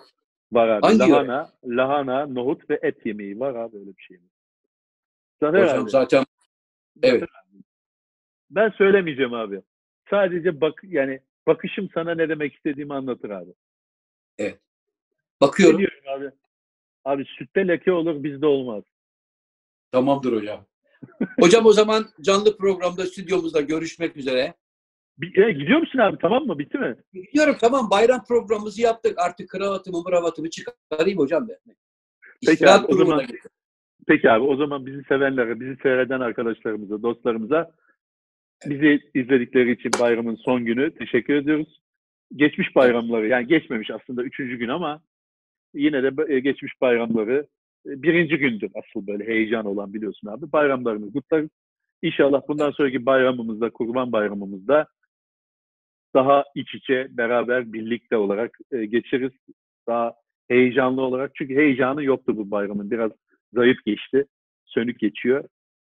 [0.53, 0.87] Var abi.
[0.87, 1.11] Hangi yöre?
[1.11, 4.19] lahana, lahana, nohut ve et yemeği var abi öyle bir şey.
[5.41, 6.25] Zafer Hocam abi, zaten
[7.03, 7.29] evet.
[8.51, 9.63] Ben söylemeyeceğim abi.
[10.11, 13.51] Sadece bak yani bakışım sana ne demek istediğimi anlatır abi.
[14.39, 14.55] Ne
[15.41, 15.85] bakıyorum.
[16.17, 16.31] abi?
[17.05, 18.85] Abi sütte leke olur bizde olmaz.
[19.93, 20.67] Tamamdır hocam.
[21.41, 24.55] Hocam o zaman canlı programda stüdyomuzda görüşmek üzere.
[25.23, 26.59] E, gidiyor musun abi tamam mı?
[26.59, 26.97] Bitti mi?
[27.13, 29.19] Gidiyorum tamam bayram programımızı yaptık.
[29.19, 31.75] Artık kravatımı mıravatımı çıkarayım hocam ben.
[32.47, 33.27] Peki abi, o zaman-.
[34.07, 37.71] Peki abi o zaman bizi sevenlere, bizi seyreden arkadaşlarımıza, dostlarımıza
[38.67, 41.81] bizi izledikleri için bayramın son günü teşekkür ediyoruz.
[42.37, 45.03] Geçmiş bayramları yani geçmemiş aslında üçüncü gün ama
[45.75, 47.47] yine de e, geçmiş bayramları
[47.85, 50.53] birinci gündür asıl böyle heyecan olan biliyorsun abi.
[50.53, 51.51] Bayramlarını kutlarız.
[52.03, 54.87] İnşallah bundan sonraki bayramımızda, kurban bayramımızda
[56.15, 59.33] daha iç içe, beraber, birlikte olarak e, geçiririz.
[59.87, 60.15] Daha
[60.49, 61.31] heyecanlı olarak.
[61.35, 62.91] Çünkü heyecanı yoktu bu bayramın.
[62.91, 63.13] Biraz
[63.53, 64.25] zayıf geçti.
[64.67, 65.45] Sönük geçiyor.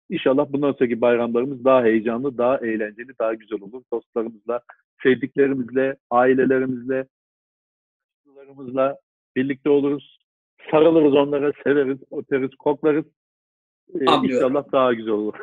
[0.09, 3.83] İnşallah bundan sonraki bayramlarımız daha heyecanlı, daha eğlenceli, daha güzel olur.
[3.93, 4.61] Dostlarımızla,
[5.03, 7.07] sevdiklerimizle, ailelerimizle,
[8.25, 8.97] dostlarımızla
[9.35, 10.18] birlikte oluruz.
[10.71, 13.05] Sarılırız onlara, severiz, öperiz, koklarız.
[13.93, 14.47] Ee, Anlıyorum.
[14.47, 15.33] İnşallah daha güzel olur.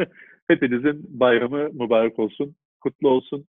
[0.48, 3.46] Hepinizin bayramı mübarek olsun, kutlu olsun.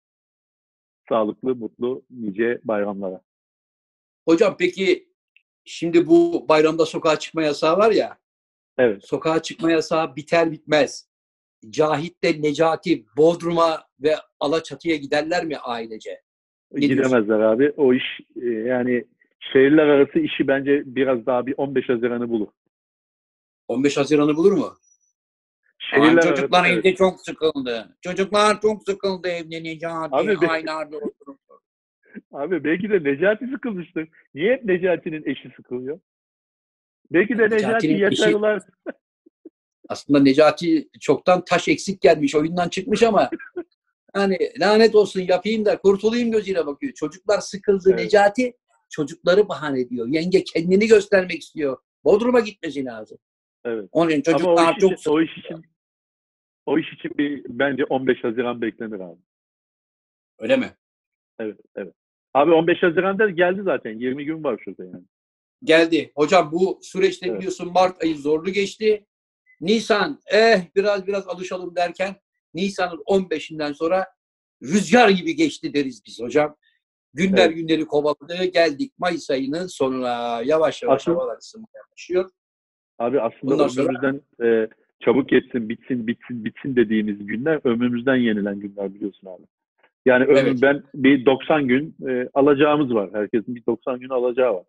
[1.08, 3.20] Sağlıklı, mutlu, nice bayramlara.
[4.28, 5.08] Hocam peki
[5.64, 8.18] şimdi bu bayramda sokağa çıkma yasağı var ya.
[8.78, 9.04] Evet.
[9.04, 11.10] Sokağa çıkma yasağı biter bitmez.
[11.70, 16.22] Cahit de Necati Bodrum'a ve Alaçatı'ya giderler mi ailece?
[16.72, 16.96] Ne diyorsun?
[16.96, 17.72] Gidemezler abi.
[17.76, 18.04] O iş
[18.42, 19.04] e, yani
[19.40, 22.48] şehirler arası işi bence biraz daha bir 15 Haziran'ı bulur.
[23.68, 24.76] 15 Haziran'ı bulur mu?
[25.94, 27.96] Aman Şehirler çocuklar arası, evde çok sıkıldı.
[28.00, 30.08] Çocuklar çok sıkıldı evde Necati.
[30.16, 31.40] Abi be- Aylardır oturup.
[32.32, 34.08] Abi belki de Necati sıkılmıştır.
[34.34, 36.00] Niye hep Necati'nin eşi sıkılıyor?
[37.12, 38.62] Belki de Necati Necati'nin eşi- yaşarlar.
[39.88, 42.34] Aslında Necati çoktan taş eksik gelmiş.
[42.34, 43.30] Oyundan çıkmış ama
[44.14, 46.92] hani lanet olsun yapayım da kurtulayım gözüyle bakıyor.
[46.92, 47.90] Çocuklar sıkıldı.
[47.90, 47.98] Evet.
[47.98, 48.56] Necati
[48.90, 50.06] çocukları bahane ediyor.
[50.06, 51.76] Yenge kendini göstermek istiyor.
[52.04, 53.18] Bodrum'a gitmesi lazım.
[53.64, 53.88] Evet.
[53.92, 55.64] Onun için çocuklar çok için, o iş için
[56.66, 59.20] o iş için bir bence 15 Haziran beklenir abi.
[60.38, 60.70] Öyle mi?
[61.38, 61.94] Evet, evet.
[62.34, 63.98] Abi 15 Haziran'da geldi zaten.
[63.98, 65.04] 20 gün var şurada yani.
[65.64, 66.12] Geldi.
[66.14, 67.38] Hocam bu süreçte Evet.
[67.38, 69.06] biliyorsun Mart ayı zorlu geçti.
[69.60, 72.16] Nisan eh biraz biraz alışalım derken
[72.54, 74.06] Nisan'ın 15'inden sonra
[74.62, 76.56] rüzgar gibi geçti deriz biz hocam.
[77.14, 77.56] Günler Evet.
[77.56, 78.44] günleri kovaladı.
[78.44, 80.42] Geldik Mayıs ayının sonuna.
[80.44, 82.30] Yavaş yavaş Aslında- havalar ısınmaya başlıyor.
[82.98, 84.68] Abi aslında Bundan sonra- ömrümüzden e,
[85.00, 89.42] çabuk geçsin, bitsin, bitsin, bitsin dediğimiz günler ömrümüzden yenilen günler biliyorsun abi.
[90.06, 90.38] Yani Evet.
[90.44, 93.10] ömrümden bir 90 gün e, alacağımız var.
[93.12, 94.64] Herkesin bir 90 gün alacağı var.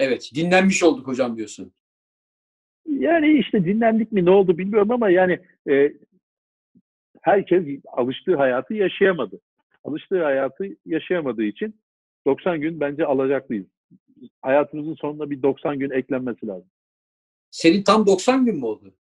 [0.00, 1.72] Evet dinlenmiş olduk hocam diyorsun.
[2.88, 5.92] Yani işte dinlendik mi ne oldu bilmiyorum ama yani e,
[7.22, 9.40] herkes alıştığı hayatı yaşayamadı.
[9.84, 11.80] Alıştığı hayatı yaşayamadığı için
[12.26, 13.66] 90 gün bence alacaklıyız.
[14.42, 16.70] Hayatımızın sonunda bir 90 gün eklenmesi lazım.
[17.50, 18.94] Senin tam 90 gün mü oldu?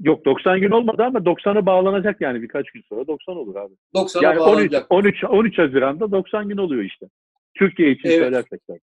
[0.00, 3.74] Yok 90 gün olmadı ama 90'a bağlanacak yani birkaç gün sonra 90 olur abi.
[3.94, 4.86] 90'a Yani 13, bağlanacak.
[4.90, 7.06] 13, 13 Haziran'da 90 gün oluyor işte.
[7.54, 8.18] Türkiye için Evet.
[8.18, 8.60] söylersek.
[8.66, 8.80] tabii.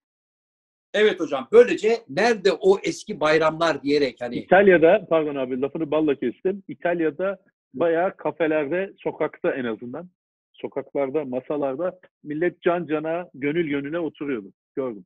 [0.93, 1.47] Evet hocam.
[1.51, 6.63] Böylece nerede o eski bayramlar diyerek hani İtalya'da pardon abi lafını balla kestim.
[6.67, 7.37] İtalya'da
[7.73, 10.09] bayağı kafelerde, sokakta en azından
[10.61, 14.53] sokaklarda, masalarda millet can cana, gönül gönüle oturuyordu.
[14.75, 15.05] Gördüm.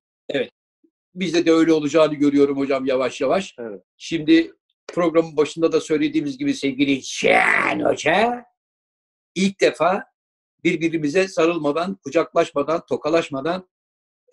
[1.15, 3.55] bizde de öyle olacağını görüyorum hocam yavaş yavaş.
[3.59, 3.81] Evet.
[3.97, 4.53] Şimdi
[4.87, 8.45] programın başında da söylediğimiz gibi sevgili Şen Hoca
[9.35, 10.03] ilk defa
[10.63, 13.69] birbirimize sarılmadan, kucaklaşmadan, tokalaşmadan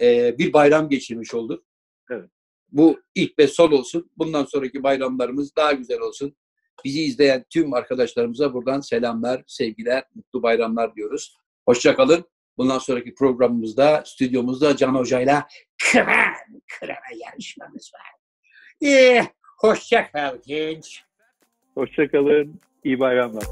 [0.00, 1.64] e, bir bayram geçirmiş olduk.
[2.10, 2.30] Evet.
[2.68, 4.10] Bu ilk ve son olsun.
[4.16, 6.36] Bundan sonraki bayramlarımız daha güzel olsun.
[6.84, 11.36] Bizi izleyen tüm arkadaşlarımıza buradan selamlar, sevgiler, mutlu bayramlar diyoruz.
[11.66, 12.24] Hoşçakalın.
[12.58, 15.48] Bundan sonraki programımızda, stüdyomuzda Can Hoca'yla
[15.92, 18.12] kıran kırana yarışmamız var.
[18.88, 19.26] Ee,
[19.58, 21.02] hoşça kal genç.
[21.74, 22.60] Hoşçakalın.
[22.84, 23.44] İyi bayramlar.